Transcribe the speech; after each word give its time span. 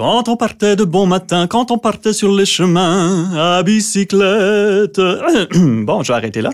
Quand 0.00 0.30
on 0.30 0.36
partait 0.38 0.76
de 0.76 0.84
bon 0.84 1.04
matin, 1.04 1.46
quand 1.46 1.70
on 1.70 1.76
partait 1.76 2.14
sur 2.14 2.34
les 2.34 2.46
chemins 2.46 3.30
à 3.36 3.62
bicyclette. 3.62 4.98
bon, 5.54 6.02
je 6.02 6.08
vais 6.10 6.16
arrêter 6.16 6.40
là. 6.40 6.48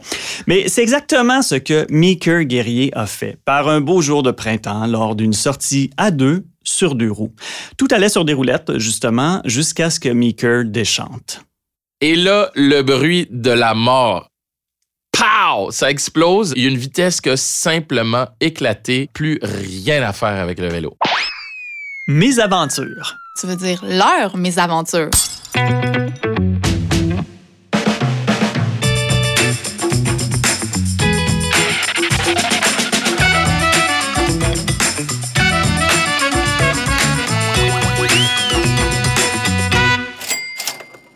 Mais 0.49 0.69
c'est 0.69 0.83
exactement 0.83 1.43
ce 1.43 1.55
que 1.55 1.87
Meeker 1.89 2.43
Guerrier 2.43 2.91
a 2.99 3.07
fait 3.07 3.39
par 3.45 3.69
un 3.69 3.81
beau 3.81 4.03
jour 4.03 4.25
de 4.25 4.33
printemps 4.33 4.89
lors 4.89 5.15
d'une 5.15 5.33
sortie 5.33 5.91
à 5.97 6.11
deux 6.11 6.45
sur 6.65 6.97
deux 6.97 7.13
roues. 7.13 7.37
Tout 7.79 7.87
allait 7.93 8.09
sur 8.09 8.25
des 8.25 8.33
roulettes, 8.33 8.79
justement, 8.79 9.43
jusqu'à 9.45 9.91
ce 9.91 10.01
que 10.01 10.09
Meeker 10.09 10.65
déchante. 10.65 11.43
Et 12.01 12.17
là, 12.17 12.51
le 12.57 12.83
bruit 12.83 13.29
de 13.31 13.53
la 13.53 13.75
mort. 13.75 14.27
Pow! 15.13 15.71
Ça 15.71 15.89
explose. 15.89 16.53
Il 16.57 16.65
y 16.65 16.67
a 16.67 16.71
une 16.71 16.77
vitesse 16.77 17.21
qui 17.21 17.29
a 17.29 17.37
simplement 17.37 18.27
éclaté. 18.41 19.09
Plus 19.15 19.39
rien 19.41 20.03
à 20.03 20.13
faire 20.13 20.41
avec 20.43 20.59
le 20.59 20.67
vélo. 20.67 20.97
Mes 22.09 22.39
aventures. 22.39 23.19
Tu 23.35 23.49
veux 23.49 23.57
dire 23.57 23.85
leur 23.85 24.37
mésaventures. 24.37 25.11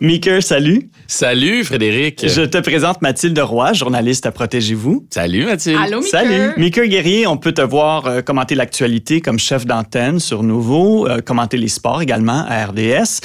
Meeker, 0.03 0.43
salut. 0.43 0.89
Salut, 1.07 1.63
Frédéric. 1.63 2.27
Je 2.27 2.41
te 2.41 2.57
présente 2.57 3.03
Mathilde 3.03 3.39
Roy, 3.39 3.75
journaliste 3.75 4.25
à 4.25 4.33
Protégez-vous. 4.33 5.07
Salut, 5.11 5.45
Mathilde. 5.45 5.79
Allô, 5.79 6.01
Meeker? 6.01 6.21
Salut. 6.21 6.53
Meeker 6.57 6.87
Guerrier, 6.87 7.27
on 7.27 7.37
peut 7.37 7.53
te 7.53 7.61
voir 7.61 8.07
euh, 8.07 8.23
commenter 8.23 8.55
l'actualité 8.55 9.21
comme 9.21 9.39
chef 9.39 9.67
d'antenne 9.67 10.19
sur 10.19 10.43
Nouveau, 10.43 11.07
euh, 11.07 11.21
commenter 11.21 11.59
les 11.59 11.69
sports 11.69 12.01
également 12.01 12.47
à 12.49 12.65
RDS. 12.65 13.21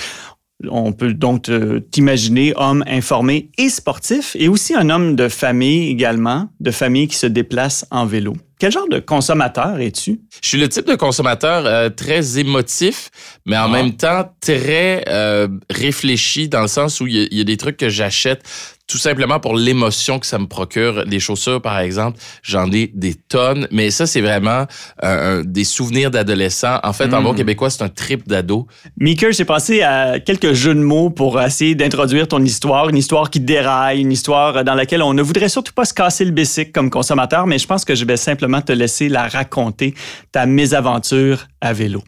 On 0.70 0.94
peut 0.94 1.14
donc 1.14 1.50
t'imaginer 1.92 2.54
homme 2.56 2.84
informé 2.88 3.50
et 3.58 3.68
sportif, 3.70 4.36
et 4.40 4.48
aussi 4.48 4.74
un 4.74 4.90
homme 4.90 5.16
de 5.18 5.28
famille 5.28 5.90
également, 5.90 6.50
de 6.62 6.72
famille 6.72 7.08
qui 7.10 7.18
se 7.18 7.28
déplace 7.28 7.86
en 7.92 8.06
vélo. 8.06 8.36
Quel 8.58 8.72
genre 8.72 8.88
de 8.88 9.00
consommateur 9.00 9.78
es-tu? 9.82 10.22
Je 10.42 10.48
suis 10.48 10.58
le 10.58 10.70
type 10.70 10.88
de 10.88 10.96
consommateur 10.96 11.66
euh, 11.66 11.90
très 11.90 12.40
émotif, 12.40 13.10
mais 13.46 13.58
en 13.58 13.64
Ah. 13.66 13.68
même 13.68 13.98
temps 13.98 14.32
très 14.40 15.04
euh, 15.10 15.50
réfléchi 15.70 16.48
dans 16.48 16.62
le 16.62 16.68
sens 16.70 17.02
où 17.02 17.08
il 17.08 17.16
y, 17.16 17.22
a- 17.24 17.28
il 17.32 17.38
y 17.38 17.42
a 17.42 17.44
des 17.44 17.58
trucs 17.58 17.76
que 17.76 17.90
j'achète 17.90 18.42
tout 18.88 18.98
simplement 18.98 19.40
pour 19.40 19.56
l'émotion 19.56 20.20
que 20.20 20.26
ça 20.26 20.38
me 20.38 20.48
procure. 20.48 21.04
Les 21.06 21.20
chaussures, 21.20 21.62
par 21.62 21.80
exemple, 21.80 22.20
j'en 22.44 22.72
ai 22.72 22.92
des 22.94 23.16
tonnes, 23.16 23.68
mais 23.72 23.90
ça, 23.90 24.06
c'est 24.06 24.22
vraiment 24.22 24.66
euh, 25.04 25.44
des 25.44 25.64
souvenirs 25.64 26.12
d'adolescent. 26.12 26.80
En 26.84 26.94
fait, 26.94 27.14
en 27.14 27.22
bon 27.22 27.34
québécois, 27.34 27.70
c'est 27.70 27.84
un 27.84 27.90
trip 27.90 28.28
d'ado. 28.28 28.68
Meeker, 29.00 29.32
j'ai 29.32 29.46
pensé 29.46 29.82
à 29.82 30.20
quelques 30.20 30.54
jeux 30.54 30.76
de 30.76 30.80
mots 30.80 31.10
pour 31.10 31.42
essayer 31.42 31.74
d'introduire 31.74 32.28
ton 32.28 32.44
histoire, 32.44 32.90
une 32.90 32.98
histoire 32.98 33.30
qui 33.30 33.40
déraille, 33.40 34.02
une 34.02 34.12
histoire 34.12 34.64
dans 34.64 34.76
laquelle 34.76 35.02
on 35.02 35.14
ne 35.14 35.22
voudrait 35.22 35.50
surtout 35.50 35.74
pas 35.74 35.86
se 35.86 35.94
casser 35.94 36.26
le 36.26 36.32
bessic 36.32 36.72
comme 36.72 36.90
consommateur, 36.90 37.48
mais 37.48 37.58
je 37.58 37.68
pense 37.68 37.86
que 37.86 37.96
je 37.96 38.06
vais 38.06 38.18
simplement 38.18 38.62
te 38.62 38.72
laisser 38.72 39.10
la 39.10 39.28
raconter, 39.28 39.96
ta 40.32 40.46
mésaventure 40.46 41.48
à 41.62 41.74
vélo. 41.74 42.04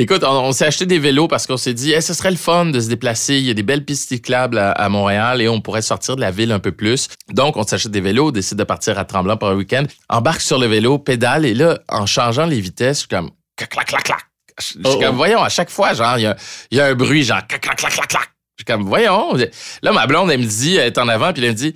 Écoute, 0.00 0.22
on, 0.22 0.28
on 0.30 0.52
s'est 0.52 0.64
acheté 0.64 0.86
des 0.86 1.00
vélos 1.00 1.26
parce 1.26 1.46
qu'on 1.48 1.56
s'est 1.56 1.74
dit, 1.74 1.92
Eh, 1.92 2.00
ce 2.00 2.14
serait 2.14 2.30
le 2.30 2.36
fun 2.36 2.66
de 2.66 2.78
se 2.78 2.88
déplacer. 2.88 3.38
Il 3.38 3.44
y 3.44 3.50
a 3.50 3.54
des 3.54 3.64
belles 3.64 3.84
pistes 3.84 4.08
cyclables 4.08 4.56
à, 4.56 4.70
à 4.70 4.88
Montréal 4.88 5.42
et 5.42 5.48
on 5.48 5.60
pourrait 5.60 5.82
sortir 5.82 6.14
de 6.14 6.20
la 6.20 6.30
ville 6.30 6.52
un 6.52 6.60
peu 6.60 6.70
plus. 6.70 7.08
Donc, 7.32 7.56
on 7.56 7.64
s'achète 7.64 7.90
des 7.90 8.00
vélos, 8.00 8.30
décide 8.30 8.58
de 8.58 8.64
partir 8.64 8.96
à 8.96 9.04
Tremblant 9.04 9.36
pour 9.36 9.48
un 9.48 9.54
week-end, 9.56 9.82
embarque 10.08 10.40
sur 10.40 10.58
le 10.60 10.66
vélo, 10.66 10.98
pédale 10.98 11.44
et 11.44 11.54
là, 11.54 11.78
en 11.88 12.06
changeant 12.06 12.46
les 12.46 12.60
vitesses, 12.60 12.98
je 12.98 13.00
suis 13.00 13.08
comme 13.08 13.30
clac, 13.56 13.70
clac, 13.70 13.86
clac, 13.88 14.04
clac. 14.04 14.20
Je 14.60 14.64
suis 14.64 14.80
Oh, 14.84 14.90
oh. 14.94 15.00
comme, 15.00 15.16
voyons, 15.16 15.42
à 15.42 15.48
chaque 15.48 15.70
fois, 15.70 15.94
genre, 15.94 16.16
il 16.18 16.22
y 16.22 16.26
a, 16.26 16.36
il 16.70 16.78
y 16.78 16.80
a 16.80 16.86
un 16.86 16.94
bruit, 16.94 17.24
genre, 17.24 17.44
clac, 17.48 17.60
clac, 17.60 17.76
clac, 17.76 17.92
clac, 17.92 18.08
clac. 18.08 18.28
Je 18.58 18.64
suis 18.64 18.64
comme, 18.64 18.88
voyons. 18.88 19.34
Là, 19.82 19.92
ma 19.92 20.08
blonde, 20.08 20.32
elle 20.32 20.40
me 20.40 20.44
dit, 20.44 20.74
elle 20.74 20.88
est 20.88 20.98
en 20.98 21.06
avant, 21.06 21.32
puis 21.32 21.44
elle 21.44 21.50
me 21.52 21.56
dit, 21.56 21.74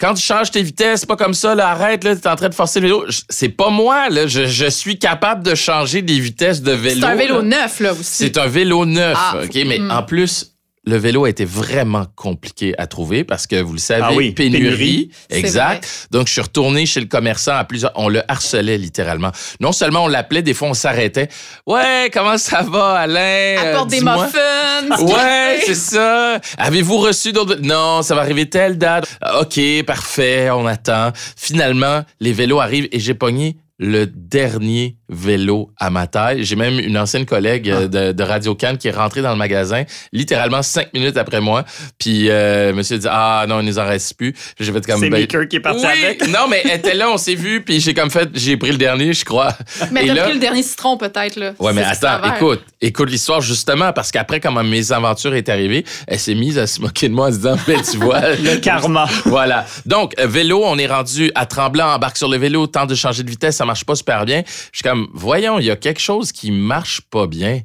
quand 0.00 0.14
tu 0.14 0.22
changes 0.22 0.50
tes 0.50 0.62
vitesses, 0.62 1.00
c'est 1.00 1.06
pas 1.06 1.14
comme 1.16 1.32
ça, 1.32 1.54
là, 1.54 1.68
arrête, 1.68 2.02
là, 2.02 2.16
t'es 2.16 2.28
en 2.28 2.34
train 2.34 2.48
de 2.48 2.54
forcer 2.54 2.80
le 2.80 2.88
vélo. 2.88 3.06
C'est 3.28 3.50
pas 3.50 3.70
moi, 3.70 4.08
là, 4.08 4.26
je, 4.26 4.46
je 4.46 4.66
suis 4.66 4.98
capable 4.98 5.44
de 5.44 5.54
changer 5.54 6.02
des 6.02 6.18
vitesses 6.18 6.60
de 6.60 6.72
vélo. 6.72 7.00
C'est 7.02 7.06
un 7.06 7.14
vélo 7.14 7.36
là. 7.36 7.42
neuf, 7.42 7.78
là, 7.78 7.92
aussi. 7.92 8.04
C'est 8.04 8.36
un 8.36 8.48
vélo 8.48 8.84
neuf, 8.84 9.16
Ah, 9.16 9.36
OK? 9.44 9.54
Mais 9.64 9.78
hmm. 9.78 9.92
en 9.92 10.02
plus, 10.02 10.53
le 10.86 10.96
vélo 10.96 11.24
a 11.24 11.30
été 11.30 11.44
vraiment 11.44 12.06
compliqué 12.16 12.74
à 12.78 12.86
trouver 12.86 13.24
parce 13.24 13.46
que 13.46 13.56
vous 13.60 13.72
le 13.72 13.78
savez, 13.78 14.02
Ah 14.04 14.12
oui, 14.12 14.32
pénurie. 14.32 14.62
pénurie. 14.64 15.10
Exact. 15.30 16.08
Donc, 16.10 16.26
je 16.28 16.32
suis 16.32 16.40
retourné 16.42 16.84
chez 16.86 17.00
le 17.00 17.06
commerçant 17.06 17.54
à 17.56 17.64
plusieurs. 17.64 17.92
On 17.94 18.08
le 18.08 18.22
harcelait 18.28 18.76
littéralement. 18.78 19.30
Non 19.60 19.72
seulement 19.72 20.04
on 20.04 20.08
l'appelait, 20.08 20.42
des 20.42 20.54
fois 20.54 20.68
on 20.68 20.74
s'arrêtait. 20.74 21.28
Ouais, 21.66 22.10
comment 22.12 22.36
ça 22.38 22.62
va, 22.62 22.94
Alain? 22.94 23.20
Euh, 23.20 23.72
Apporte 23.72 23.90
des 23.90 24.00
muffins. 24.00 24.96
Ouais, 25.00 25.60
c'est 25.64 25.74
ça. 25.74 26.38
Avez-vous 26.58 26.98
reçu 26.98 27.32
d'autres... 27.32 27.56
Non, 27.62 28.02
ça 28.02 28.14
va 28.14 28.20
arriver 28.20 28.48
telle 28.48 28.76
date. 28.78 29.06
Ah, 29.20 29.40
OK, 29.40 29.58
parfait, 29.86 30.50
on 30.50 30.66
attend. 30.66 31.12
Finalement, 31.36 32.02
les 32.20 32.32
vélos 32.32 32.60
arrivent 32.60 32.88
et 32.92 33.00
j'ai 33.00 33.14
pogné 33.14 33.56
le 33.78 34.06
dernier 34.06 34.96
vélo 35.14 35.70
à 35.78 35.90
ma 35.90 36.06
taille. 36.06 36.44
J'ai 36.44 36.56
même 36.56 36.78
une 36.78 36.98
ancienne 36.98 37.24
collègue 37.26 37.70
euh, 37.70 37.88
de, 37.88 38.12
de 38.12 38.22
Radio 38.22 38.54
Cannes 38.54 38.78
qui 38.78 38.88
est 38.88 38.92
rentrée 38.92 39.22
dans 39.22 39.30
le 39.30 39.36
magasin 39.36 39.84
littéralement 40.12 40.62
cinq 40.62 40.92
minutes 40.92 41.16
après 41.16 41.40
moi. 41.40 41.64
Puis 41.98 42.28
euh, 42.30 42.72
monsieur 42.72 42.98
dit 42.98 43.06
ah 43.10 43.44
non 43.48 43.60
il 43.60 43.66
nous 43.66 43.78
en 43.78 43.86
reste 43.86 44.16
plus. 44.16 44.34
J'ai 44.58 44.72
fait 44.72 44.84
comme 44.86 45.00
C'est 45.00 45.10
ben, 45.10 45.20
Meeker 45.20 45.48
qui 45.48 45.56
est 45.56 45.60
parti 45.60 45.84
oui, 45.84 46.04
avec. 46.04 46.28
non 46.28 46.46
mais 46.48 46.62
elle 46.64 46.78
était 46.78 46.94
là, 46.94 47.10
on 47.10 47.16
s'est 47.16 47.34
vu, 47.34 47.62
puis 47.62 47.80
j'ai 47.80 47.94
comme 47.94 48.10
fait, 48.10 48.28
j'ai 48.34 48.56
pris 48.56 48.70
le 48.72 48.78
dernier, 48.78 49.12
je 49.12 49.24
crois. 49.24 49.56
Mais 49.92 50.06
t'as 50.06 50.14
là- 50.14 50.22
pris 50.24 50.34
le 50.34 50.38
dernier 50.40 50.62
citron, 50.62 50.96
peut-être, 50.96 51.36
là. 51.36 51.52
Ouais, 51.58 51.72
mais 51.72 51.82
attends, 51.82 52.20
écoute, 52.36 52.62
écoute 52.80 53.10
l'histoire 53.10 53.40
justement, 53.40 53.92
parce 53.92 54.10
qu'après, 54.10 54.40
quand 54.40 54.52
ma 54.52 54.62
mésaventure 54.62 55.34
est 55.34 55.48
arrivée, 55.48 55.84
elle 56.06 56.18
s'est 56.18 56.34
mise 56.34 56.58
à 56.58 56.66
se 56.66 56.80
moquer 56.80 57.08
de 57.08 57.14
moi 57.14 57.28
en 57.28 57.32
se 57.32 57.36
disant, 57.36 57.56
ben, 57.66 57.80
tu 57.82 57.96
vois. 57.98 58.20
Le 58.42 58.56
karma. 58.60 59.06
Voilà. 59.24 59.66
Donc, 59.86 60.14
euh, 60.18 60.26
vélo, 60.26 60.62
on 60.64 60.78
est 60.78 60.86
rendu 60.86 61.30
à 61.34 61.46
Tremblant, 61.46 61.94
embarque 61.94 62.16
sur 62.16 62.28
le 62.28 62.36
vélo, 62.36 62.66
tente 62.66 62.88
de 62.90 62.94
changer 62.94 63.22
de 63.22 63.30
vitesse, 63.30 63.56
ça 63.56 63.64
marche 63.64 63.84
pas 63.84 63.94
super 63.94 64.24
bien. 64.24 64.42
Je 64.72 64.78
suis 64.78 64.82
comme, 64.82 65.03
voyons, 65.12 65.58
il 65.58 65.66
y 65.66 65.70
a 65.70 65.76
quelque 65.76 66.00
chose 66.00 66.32
qui 66.32 66.50
marche 66.50 67.00
pas 67.02 67.26
bien. 67.26 67.60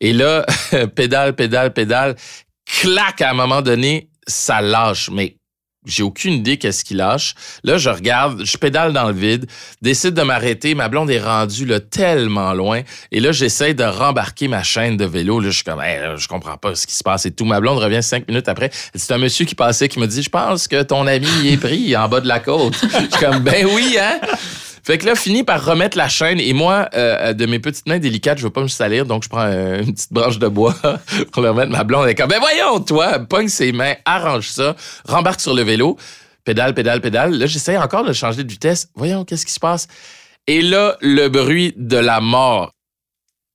Et 0.00 0.12
là, 0.12 0.44
pédale, 0.94 1.34
pédale, 1.34 1.72
pédale, 1.72 2.16
clac, 2.66 3.20
à 3.20 3.30
un 3.30 3.34
moment 3.34 3.62
donné, 3.62 4.10
ça 4.26 4.60
lâche. 4.60 5.10
Mais 5.10 5.36
j'ai 5.86 6.02
aucune 6.02 6.34
idée 6.34 6.56
qu'est-ce 6.56 6.84
qui 6.84 6.94
lâche. 6.94 7.34
Là, 7.62 7.76
je 7.76 7.90
regarde, 7.90 8.44
je 8.44 8.56
pédale 8.56 8.92
dans 8.92 9.08
le 9.08 9.14
vide, 9.14 9.46
décide 9.82 10.14
de 10.14 10.22
m'arrêter. 10.22 10.74
Ma 10.74 10.88
blonde 10.88 11.10
est 11.10 11.20
rendue 11.20 11.66
là, 11.66 11.80
tellement 11.80 12.54
loin. 12.54 12.82
Et 13.12 13.20
là, 13.20 13.32
j'essaie 13.32 13.74
de 13.74 13.84
rembarquer 13.84 14.48
ma 14.48 14.62
chaîne 14.62 14.96
de 14.96 15.04
vélo. 15.04 15.40
Là, 15.40 15.50
je 15.50 15.56
suis 15.56 15.64
comme, 15.64 15.82
Hey, 15.82 16.00
là, 16.00 16.16
je 16.16 16.26
comprends 16.26 16.56
pas 16.56 16.74
ce 16.74 16.86
qui 16.86 16.94
se 16.94 17.04
passe 17.04 17.26
et 17.26 17.32
tout. 17.32 17.44
Ma 17.44 17.60
blonde 17.60 17.78
revient 17.78 18.02
cinq 18.02 18.26
minutes 18.28 18.48
après. 18.48 18.70
C'est 18.94 19.12
un 19.12 19.18
monsieur 19.18 19.44
qui 19.44 19.54
passait 19.54 19.88
qui 19.88 19.98
me 19.98 20.06
dit, 20.06 20.22
je 20.22 20.30
pense 20.30 20.68
que 20.68 20.82
ton 20.82 21.06
ami 21.06 21.28
est 21.44 21.58
pris 21.58 21.94
en 21.96 22.08
bas 22.08 22.20
de 22.20 22.28
la 22.28 22.40
côte. 22.40 22.74
Je 22.80 22.88
suis 22.88 23.08
comme, 23.20 23.40
ben 23.40 23.66
oui, 23.66 23.98
hein? 24.00 24.20
Fait 24.84 24.98
que 24.98 25.06
là, 25.06 25.14
fini 25.14 25.44
par 25.44 25.64
remettre 25.64 25.96
la 25.96 26.08
chaîne. 26.08 26.38
Et 26.38 26.52
moi, 26.52 26.88
euh, 26.94 27.32
de 27.32 27.46
mes 27.46 27.58
petites 27.58 27.88
mains 27.88 27.98
délicates, 27.98 28.38
je 28.38 28.44
veux 28.44 28.50
pas 28.50 28.62
me 28.62 28.68
salir, 28.68 29.06
donc 29.06 29.24
je 29.24 29.30
prends 29.30 29.46
euh, 29.46 29.82
une 29.82 29.94
petite 29.94 30.12
branche 30.12 30.38
de 30.38 30.46
bois 30.46 30.74
pour 31.32 31.40
le 31.42 31.50
remettre. 31.50 31.72
Ma 31.72 31.84
blonde 31.84 32.04
elle 32.04 32.10
est 32.10 32.14
comme, 32.14 32.28
ben 32.28 32.38
voyons, 32.38 32.80
toi, 32.80 33.18
pogne 33.18 33.48
ses 33.48 33.72
mains, 33.72 33.94
arrange 34.04 34.48
ça, 34.48 34.76
rembarque 35.08 35.40
sur 35.40 35.54
le 35.54 35.62
vélo, 35.62 35.96
pédale, 36.44 36.74
pédale, 36.74 37.00
pédale. 37.00 37.32
Là, 37.38 37.46
j'essaie 37.46 37.78
encore 37.78 38.04
de 38.04 38.12
changer 38.12 38.44
de 38.44 38.50
vitesse. 38.50 38.88
Voyons, 38.94 39.24
qu'est-ce 39.24 39.46
qui 39.46 39.52
se 39.52 39.60
passe? 39.60 39.88
Et 40.46 40.60
là, 40.60 40.98
le 41.00 41.28
bruit 41.28 41.72
de 41.78 41.96
la 41.96 42.20
mort. 42.20 42.72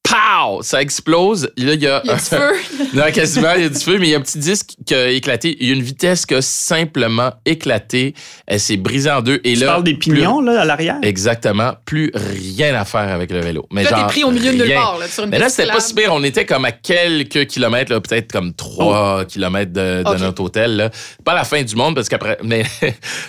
Pow! 0.09 0.61
Ça 0.63 0.81
explose. 0.81 1.51
Là, 1.57 1.73
il 1.73 1.81
y 1.81 1.87
a, 1.87 2.01
Il 2.03 2.09
y 2.09 2.11
a 2.11 2.15
du 2.15 2.21
feu. 2.21 2.51
non, 2.93 3.03
quasiment, 3.13 3.53
il 3.55 3.61
y 3.63 3.65
a 3.65 3.69
du 3.69 3.79
feu, 3.79 3.97
mais 3.99 4.07
il 4.07 4.11
y 4.11 4.15
a 4.15 4.17
un 4.17 4.21
petit 4.21 4.39
disque 4.39 4.71
qui 4.85 4.95
a 4.95 5.09
éclaté. 5.09 5.55
Il 5.59 5.67
y 5.67 5.71
a 5.71 5.75
une 5.75 5.81
vitesse 5.83 6.25
qui 6.25 6.33
a 6.35 6.41
simplement 6.41 7.31
éclaté. 7.45 8.13
Elle 8.47 8.59
s'est 8.59 8.77
brisée 8.77 9.11
en 9.11 9.21
deux. 9.21 9.39
Et 9.43 9.53
Tu 9.53 9.59
là, 9.59 9.67
parles 9.67 9.83
des 9.83 9.93
plus- 9.93 10.13
pignons 10.13 10.41
là, 10.41 10.61
à 10.61 10.65
l'arrière? 10.65 10.97
Exactement. 11.03 11.73
Plus 11.85 12.11
rien 12.15 12.73
à 12.75 12.85
faire 12.85 13.09
avec 13.09 13.31
le 13.31 13.39
vélo. 13.41 13.67
Mais 13.71 13.83
Là, 13.83 13.89
t'es 13.89 13.95
genre, 13.97 14.07
pris 14.07 14.23
au 14.23 14.31
milieu 14.31 14.51
de 14.53 14.63
nulle 14.63 14.73
part, 14.73 14.97
là, 14.97 15.07
sur 15.07 15.23
une 15.25 15.29
Mais 15.29 15.39
là, 15.39 15.49
c'était 15.49 15.67
pas 15.71 15.79
si 15.79 15.93
pire. 15.93 16.09
On 16.13 16.23
était 16.23 16.45
comme 16.45 16.65
à 16.65 16.71
quelques 16.71 17.45
kilomètres, 17.47 17.91
là, 17.91 18.01
peut-être 18.01 18.31
comme 18.31 18.53
trois 18.53 19.25
kilomètres 19.25 19.73
de, 19.73 20.03
notre 20.17 20.43
hôtel. 20.43 20.75
Là. 20.75 20.89
Pas 21.23 21.33
la 21.35 21.43
fin 21.43 21.61
du 21.63 21.75
monde, 21.75 21.95
parce 21.95 22.09
qu'après... 22.09 22.37
Mais, 22.43 22.63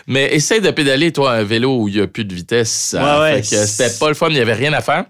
mais 0.06 0.35
essaye 0.35 0.61
de 0.61 0.71
pédaler, 0.71 1.12
toi, 1.12 1.33
un 1.33 1.43
vélo 1.43 1.76
où 1.76 1.88
il 1.88 1.97
n'y 1.97 2.00
a 2.00 2.06
plus 2.06 2.25
de 2.25 2.35
vitesse. 2.35 2.94
Ouais, 2.97 3.05
Euh, 3.05 3.21
ouais. 3.21 3.43
Fait 3.43 3.56
que 3.56 3.67
c'était 3.67 3.99
pas 3.99 4.09
le 4.09 4.15
fun, 4.15 4.29
il 4.29 4.35
n'y 4.35 4.41
avait 4.41 4.55
rien 4.55 4.73
à 4.73 4.81
faire. 4.81 5.05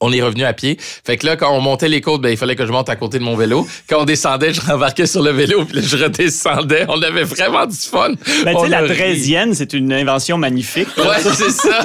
On 0.00 0.12
est 0.12 0.22
revenu 0.22 0.44
à 0.44 0.52
pied. 0.52 0.76
Fait 0.80 1.16
que 1.16 1.26
là, 1.26 1.36
quand 1.36 1.52
on 1.56 1.60
montait 1.60 1.88
les 1.88 2.00
côtes, 2.00 2.20
ben, 2.22 2.30
il 2.30 2.36
fallait 2.36 2.56
que 2.56 2.66
je 2.66 2.72
monte 2.72 2.88
à 2.88 2.96
côté 2.96 3.18
de 3.18 3.24
mon 3.24 3.36
vélo. 3.36 3.66
Quand 3.88 4.02
on 4.02 4.04
descendait, 4.04 4.52
je 4.52 4.60
rembarquais 4.60 5.06
sur 5.06 5.22
le 5.22 5.30
vélo, 5.30 5.64
puis 5.64 5.76
là, 5.76 5.82
je 5.84 5.96
redescendais. 5.96 6.84
On 6.88 7.00
avait 7.02 7.24
vraiment 7.24 7.66
du 7.66 7.76
fun. 7.76 8.12
Ben, 8.44 8.54
tu 8.54 8.62
sais, 8.62 8.68
la 8.68 8.86
draisienne, 8.86 9.54
c'est 9.54 9.72
une 9.72 9.92
invention 9.92 10.38
magnifique. 10.38 10.88
Ouais, 10.98 11.20
c'est 11.22 11.50
ça. 11.50 11.80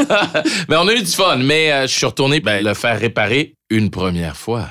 Mais 0.67 0.75
on 0.77 0.87
a 0.87 0.93
eu 0.93 1.01
du 1.01 1.11
fun. 1.11 1.37
Mais 1.37 1.71
euh, 1.71 1.81
je 1.87 1.93
suis 1.93 2.05
retourné 2.05 2.39
ben, 2.39 2.63
le 2.63 2.73
faire 2.73 2.99
réparer 2.99 3.55
une 3.69 3.89
première 3.89 4.35
fois. 4.35 4.67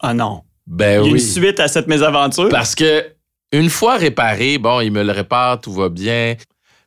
Ah 0.00 0.12
non. 0.12 0.42
Ben 0.66 0.90
Il 0.90 0.94
y 0.94 0.98
a 0.98 1.02
oui. 1.02 1.10
une 1.12 1.18
suite 1.18 1.60
à 1.60 1.68
cette 1.68 1.86
mésaventure? 1.86 2.48
Parce 2.50 2.74
que 2.74 3.06
une 3.52 3.70
fois 3.70 3.96
réparé, 3.96 4.58
bon, 4.58 4.80
il 4.80 4.90
me 4.90 5.02
le 5.02 5.12
répare, 5.12 5.60
tout 5.60 5.72
va 5.72 5.88
bien. 5.88 6.34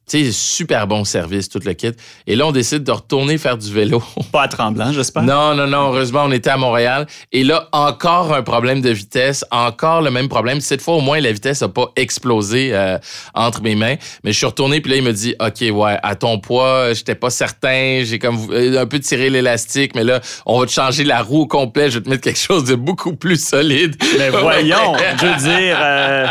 Tu 0.09 0.23
sais, 0.23 0.31
super 0.31 0.87
bon 0.87 1.03
service, 1.03 1.49
tout 1.49 1.59
le 1.65 1.73
kit. 1.73 1.91
Et 2.27 2.37
là, 2.37 2.47
on 2.47 2.53
décide 2.53 2.83
de 2.83 2.91
retourner 2.93 3.37
faire 3.37 3.57
du 3.57 3.73
vélo. 3.73 4.01
Pas 4.31 4.43
à 4.43 4.47
Tremblant, 4.47 4.93
j'espère. 4.93 5.23
Non, 5.23 5.53
non, 5.53 5.67
non. 5.67 5.89
Heureusement, 5.89 6.23
on 6.25 6.31
était 6.31 6.49
à 6.49 6.55
Montréal. 6.55 7.07
Et 7.33 7.43
là, 7.43 7.67
encore 7.73 8.33
un 8.33 8.41
problème 8.41 8.79
de 8.79 8.89
vitesse. 8.89 9.43
Encore 9.51 10.01
le 10.01 10.09
même 10.09 10.29
problème. 10.29 10.61
Cette 10.61 10.81
fois, 10.81 10.95
au 10.95 11.01
moins, 11.01 11.19
la 11.19 11.33
vitesse 11.33 11.59
n'a 11.59 11.67
pas 11.67 11.91
explosé 11.97 12.69
euh, 12.71 12.97
entre 13.33 13.61
mes 13.61 13.75
mains. 13.75 13.95
Mais 14.23 14.31
je 14.31 14.37
suis 14.37 14.45
retourné, 14.45 14.79
puis 14.79 14.91
là, 14.91 14.97
il 14.97 15.03
me 15.03 15.11
dit, 15.11 15.35
OK, 15.41 15.61
ouais, 15.77 15.97
à 16.01 16.15
ton 16.15 16.39
poids, 16.39 16.93
j'étais 16.93 17.15
pas 17.15 17.29
certain. 17.29 18.03
J'ai 18.05 18.17
comme 18.17 18.37
euh, 18.51 18.81
un 18.81 18.85
peu 18.85 19.01
tiré 19.01 19.29
l'élastique, 19.29 19.93
mais 19.93 20.05
là, 20.05 20.21
on 20.45 20.57
va 20.61 20.65
te 20.67 20.71
changer 20.71 21.03
la 21.03 21.21
roue 21.21 21.41
au 21.41 21.47
complet. 21.47 21.91
Je 21.91 21.99
vais 21.99 22.05
te 22.05 22.09
mettre 22.09 22.23
quelque 22.23 22.39
chose 22.39 22.63
de 22.63 22.75
beaucoup 22.75 23.13
plus 23.13 23.45
solide. 23.45 23.97
Mais 24.17 24.29
voyons, 24.41 24.93
je 25.19 25.25
veux 25.25 25.35
dire... 25.35 25.77
euh, 25.81 26.27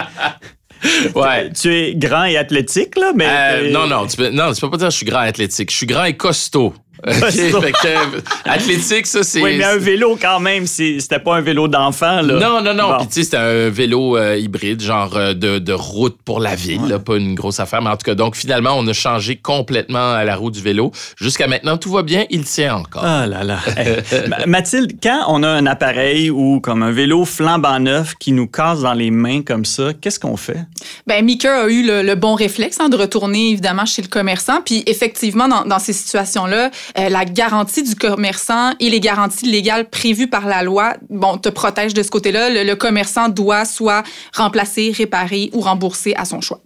Ouais. 1.14 1.50
Tu 1.52 1.74
es 1.74 1.94
grand 1.94 2.24
et 2.24 2.36
athlétique, 2.36 2.96
là, 2.96 3.12
mais... 3.14 3.26
Euh, 3.28 3.70
non, 3.70 3.86
non, 3.86 4.06
tu 4.06 4.16
peux, 4.16 4.28
non, 4.30 4.52
tu 4.52 4.60
peux 4.60 4.70
pas 4.70 4.76
dire 4.76 4.88
que 4.88 4.92
je 4.92 4.96
suis 4.98 5.06
grand 5.06 5.24
et 5.24 5.28
athlétique. 5.28 5.70
Je 5.70 5.76
suis 5.76 5.86
grand 5.86 6.04
et 6.04 6.16
costaud. 6.16 6.74
Fait 7.06 7.72
que, 7.72 7.86
euh, 7.86 8.20
athlétique, 8.44 9.06
ça, 9.06 9.22
c'est. 9.22 9.42
Oui, 9.42 9.56
mais 9.58 9.64
un 9.64 9.76
vélo, 9.76 10.18
quand 10.20 10.40
même, 10.40 10.66
c'était 10.66 11.18
pas 11.18 11.36
un 11.36 11.40
vélo 11.40 11.68
d'enfant, 11.68 12.22
là. 12.22 12.34
Non, 12.34 12.62
non, 12.62 12.74
non. 12.74 12.90
Bon. 12.90 12.96
Puis, 12.98 13.06
tu 13.08 13.12
sais, 13.14 13.24
c'était 13.24 13.36
un 13.36 13.68
vélo 13.68 14.16
euh, 14.16 14.36
hybride, 14.36 14.80
genre 14.80 15.16
euh, 15.16 15.34
de, 15.34 15.58
de 15.58 15.72
route 15.72 16.16
pour 16.24 16.40
la 16.40 16.54
ville, 16.54 16.86
là, 16.88 16.98
pas 16.98 17.16
une 17.16 17.34
grosse 17.34 17.60
affaire. 17.60 17.82
Mais 17.82 17.90
en 17.90 17.96
tout 17.96 18.04
cas, 18.04 18.14
donc, 18.14 18.34
finalement, 18.34 18.74
on 18.76 18.86
a 18.86 18.92
changé 18.92 19.36
complètement 19.36 20.12
à 20.12 20.24
la 20.24 20.36
roue 20.36 20.50
du 20.50 20.62
vélo. 20.62 20.90
Jusqu'à 21.16 21.46
maintenant, 21.46 21.76
tout 21.76 21.90
va 21.90 22.02
bien. 22.02 22.24
Il 22.30 22.44
tient 22.44 22.76
encore. 22.76 23.04
Ah 23.04 23.26
là 23.26 23.44
là. 23.44 23.58
Hey. 23.76 23.96
Mathilde, 24.46 24.92
quand 25.02 25.24
on 25.28 25.42
a 25.42 25.48
un 25.48 25.66
appareil 25.66 26.30
ou 26.30 26.60
comme 26.60 26.82
un 26.82 26.92
vélo 26.92 27.24
flambant 27.24 27.78
neuf 27.78 28.14
qui 28.18 28.32
nous 28.32 28.46
casse 28.46 28.80
dans 28.80 28.94
les 28.94 29.10
mains 29.10 29.42
comme 29.42 29.64
ça, 29.64 29.92
qu'est-ce 30.00 30.18
qu'on 30.18 30.36
fait? 30.36 30.60
Ben, 31.06 31.24
Mika 31.24 31.64
a 31.64 31.68
eu 31.68 31.86
le, 31.86 32.02
le 32.02 32.14
bon 32.14 32.34
réflexe 32.34 32.78
hein, 32.80 32.88
de 32.88 32.96
retourner 32.96 33.50
évidemment 33.50 33.86
chez 33.86 34.02
le 34.02 34.08
commerçant. 34.08 34.60
Puis 34.64 34.82
effectivement, 34.86 35.48
dans, 35.48 35.64
dans 35.64 35.78
ces 35.78 35.92
situations-là, 35.92 36.70
euh, 36.98 37.08
la 37.08 37.24
garantie 37.24 37.82
du 37.82 37.94
commerçant 37.94 38.72
et 38.80 38.90
les 38.90 39.00
garanties 39.00 39.46
légales 39.46 39.88
prévues 39.90 40.28
par 40.28 40.46
la 40.46 40.62
loi, 40.62 40.94
bon, 41.10 41.38
te 41.38 41.48
protègent 41.48 41.94
de 41.94 42.02
ce 42.02 42.10
côté-là. 42.10 42.50
Le, 42.50 42.62
le 42.64 42.76
commerçant 42.76 43.28
doit 43.28 43.64
soit 43.64 44.02
remplacer, 44.34 44.92
réparer 44.96 45.50
ou 45.52 45.60
rembourser 45.60 46.14
à 46.16 46.24
son 46.24 46.40
choix. 46.40 46.60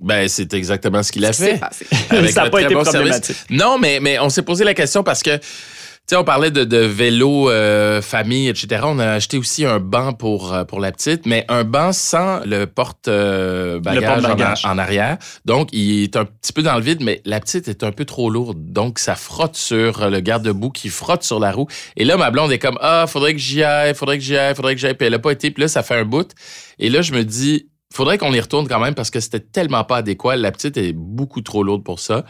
Ben, 0.00 0.28
c'est 0.28 0.54
exactement 0.54 1.02
ce 1.02 1.12
qu'il 1.12 1.24
a 1.26 1.32
fait. 1.32 1.58
passé. 1.58 1.86
Avec 2.08 2.30
Ça 2.30 2.42
a 2.42 2.44
le 2.46 2.50
pas 2.50 2.58
très 2.58 2.66
été 2.66 2.74
bon 2.74 2.82
problématique. 2.82 3.36
service. 3.36 3.44
Non, 3.50 3.78
mais, 3.78 4.00
mais 4.00 4.18
on 4.18 4.30
s'est 4.30 4.42
posé 4.42 4.64
la 4.64 4.72
question 4.74 5.02
parce 5.02 5.22
que, 5.22 5.38
sais, 6.10 6.16
on 6.16 6.24
parlait 6.24 6.50
de, 6.50 6.64
de 6.64 6.78
vélo, 6.78 7.50
euh, 7.50 8.02
famille, 8.02 8.48
etc. 8.48 8.82
On 8.84 8.98
a 8.98 9.12
acheté 9.12 9.38
aussi 9.38 9.64
un 9.64 9.78
banc 9.78 10.12
pour, 10.12 10.52
euh, 10.52 10.64
pour 10.64 10.80
la 10.80 10.90
petite, 10.90 11.24
mais 11.24 11.44
un 11.48 11.62
banc 11.62 11.92
sans 11.92 12.40
le 12.44 12.66
porte-bagage 12.66 14.64
en, 14.64 14.78
arrière. 14.78 15.18
Donc, 15.44 15.68
il 15.72 16.02
est 16.02 16.16
un 16.16 16.24
petit 16.24 16.52
peu 16.52 16.62
dans 16.62 16.74
le 16.74 16.82
vide, 16.82 16.98
mais 17.00 17.22
la 17.24 17.38
petite 17.38 17.68
est 17.68 17.84
un 17.84 17.92
peu 17.92 18.04
trop 18.04 18.28
lourde. 18.28 18.58
Donc, 18.72 18.98
ça 18.98 19.14
frotte 19.14 19.54
sur 19.54 20.10
le 20.10 20.18
garde-boue 20.18 20.70
qui 20.70 20.88
frotte 20.88 21.22
sur 21.22 21.38
la 21.38 21.52
roue. 21.52 21.68
Et 21.96 22.04
là, 22.04 22.16
ma 22.16 22.32
blonde 22.32 22.50
est 22.50 22.58
comme, 22.58 22.78
ah, 22.80 23.06
faudrait 23.06 23.32
que 23.32 23.38
j'y 23.38 23.62
aille, 23.62 23.94
faudrait 23.94 24.18
que 24.18 24.24
j'y 24.24 24.36
aille, 24.36 24.56
faudrait 24.56 24.74
que 24.74 24.80
j'y 24.80 24.88
aille. 24.88 24.94
Puis 24.94 25.06
elle 25.06 25.14
a 25.14 25.20
pas 25.20 25.30
été. 25.30 25.52
Puis 25.52 25.62
là, 25.62 25.68
ça 25.68 25.84
fait 25.84 25.94
un 25.94 26.04
bout. 26.04 26.32
Et 26.80 26.90
là, 26.90 27.02
je 27.02 27.12
me 27.12 27.22
dis, 27.22 27.69
faudrait 27.92 28.18
qu'on 28.18 28.32
y 28.32 28.40
retourne 28.40 28.68
quand 28.68 28.78
même 28.80 28.94
parce 28.94 29.10
que 29.10 29.18
c'était 29.20 29.40
tellement 29.40 29.82
pas 29.84 29.96
adéquat. 29.98 30.36
La 30.36 30.52
petite 30.52 30.76
est 30.76 30.92
beaucoup 30.92 31.40
trop 31.40 31.62
lourde 31.64 31.82
pour 31.82 31.98
ça. 31.98 32.24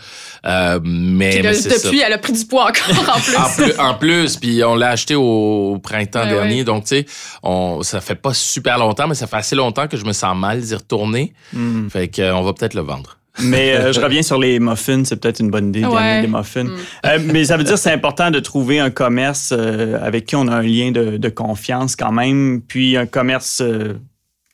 Euh, 0.46 0.80
mais, 0.82 1.30
Puis 1.30 1.42
mais 1.42 1.54
ça. 1.54 1.68
depuis, 1.68 2.00
elle 2.00 2.12
a 2.12 2.18
pris 2.18 2.32
du 2.32 2.44
poids 2.46 2.70
encore 2.70 3.14
en 3.16 3.20
plus. 3.20 3.36
En 3.36 3.48
plus, 3.48 3.78
en 3.78 3.94
plus, 3.94 4.36
puis 4.38 4.64
on 4.64 4.74
l'a 4.74 4.88
acheté 4.90 5.14
au, 5.14 5.72
au 5.74 5.78
printemps 5.78 6.22
Ouais, 6.22 6.28
dernier, 6.30 6.56
ouais. 6.58 6.64
donc 6.64 6.84
tu 6.84 6.96
sais, 6.96 7.06
on- 7.42 7.82
ça 7.82 8.00
fait 8.00 8.14
pas 8.14 8.32
super 8.34 8.78
longtemps, 8.78 9.06
mais 9.08 9.14
ça 9.14 9.26
fait 9.26 9.36
assez 9.36 9.56
longtemps 9.56 9.86
que 9.86 9.96
je 9.96 10.04
me 10.04 10.12
sens 10.12 10.36
mal 10.36 10.60
d'y 10.60 10.74
retourner. 10.74 11.32
Hmm. 11.52 11.88
Fait 11.88 12.08
que 12.08 12.22
euh, 12.22 12.34
on 12.36 12.42
va 12.42 12.52
peut-être 12.52 12.74
le 12.74 12.82
vendre. 12.82 13.18
Mais 13.42 13.72
euh, 13.74 13.92
je 13.92 14.00
reviens 14.04 14.22
sur 14.22 14.38
les 14.38 14.58
muffins, 14.58 15.04
c'est 15.04 15.16
peut-être 15.16 15.40
une 15.40 15.50
bonne 15.50 15.68
idée 15.68 15.82
d'amener 15.82 15.96
Ouais. 15.96 16.20
des 16.22 16.26
muffins. 16.26 16.64
Mm. 16.64 16.76
Euh, 17.06 17.18
mais 17.24 17.44
ça 17.44 17.56
veut 17.56 17.64
dire 17.64 17.74
que 17.74 17.80
c'est 17.80 17.92
important 17.92 18.30
de 18.30 18.40
trouver 18.40 18.80
un 18.80 18.90
commerce 18.90 19.52
euh, 19.56 19.98
avec 20.02 20.26
qui 20.26 20.36
on 20.36 20.48
a 20.48 20.56
un 20.56 20.62
lien 20.62 20.90
de, 20.90 21.16
de 21.16 21.28
confiance 21.28 21.94
quand 21.96 22.12
même, 22.12 22.60
puis 22.66 22.96
un 22.96 23.06
commerce, 23.06 23.60
euh, 23.62 23.94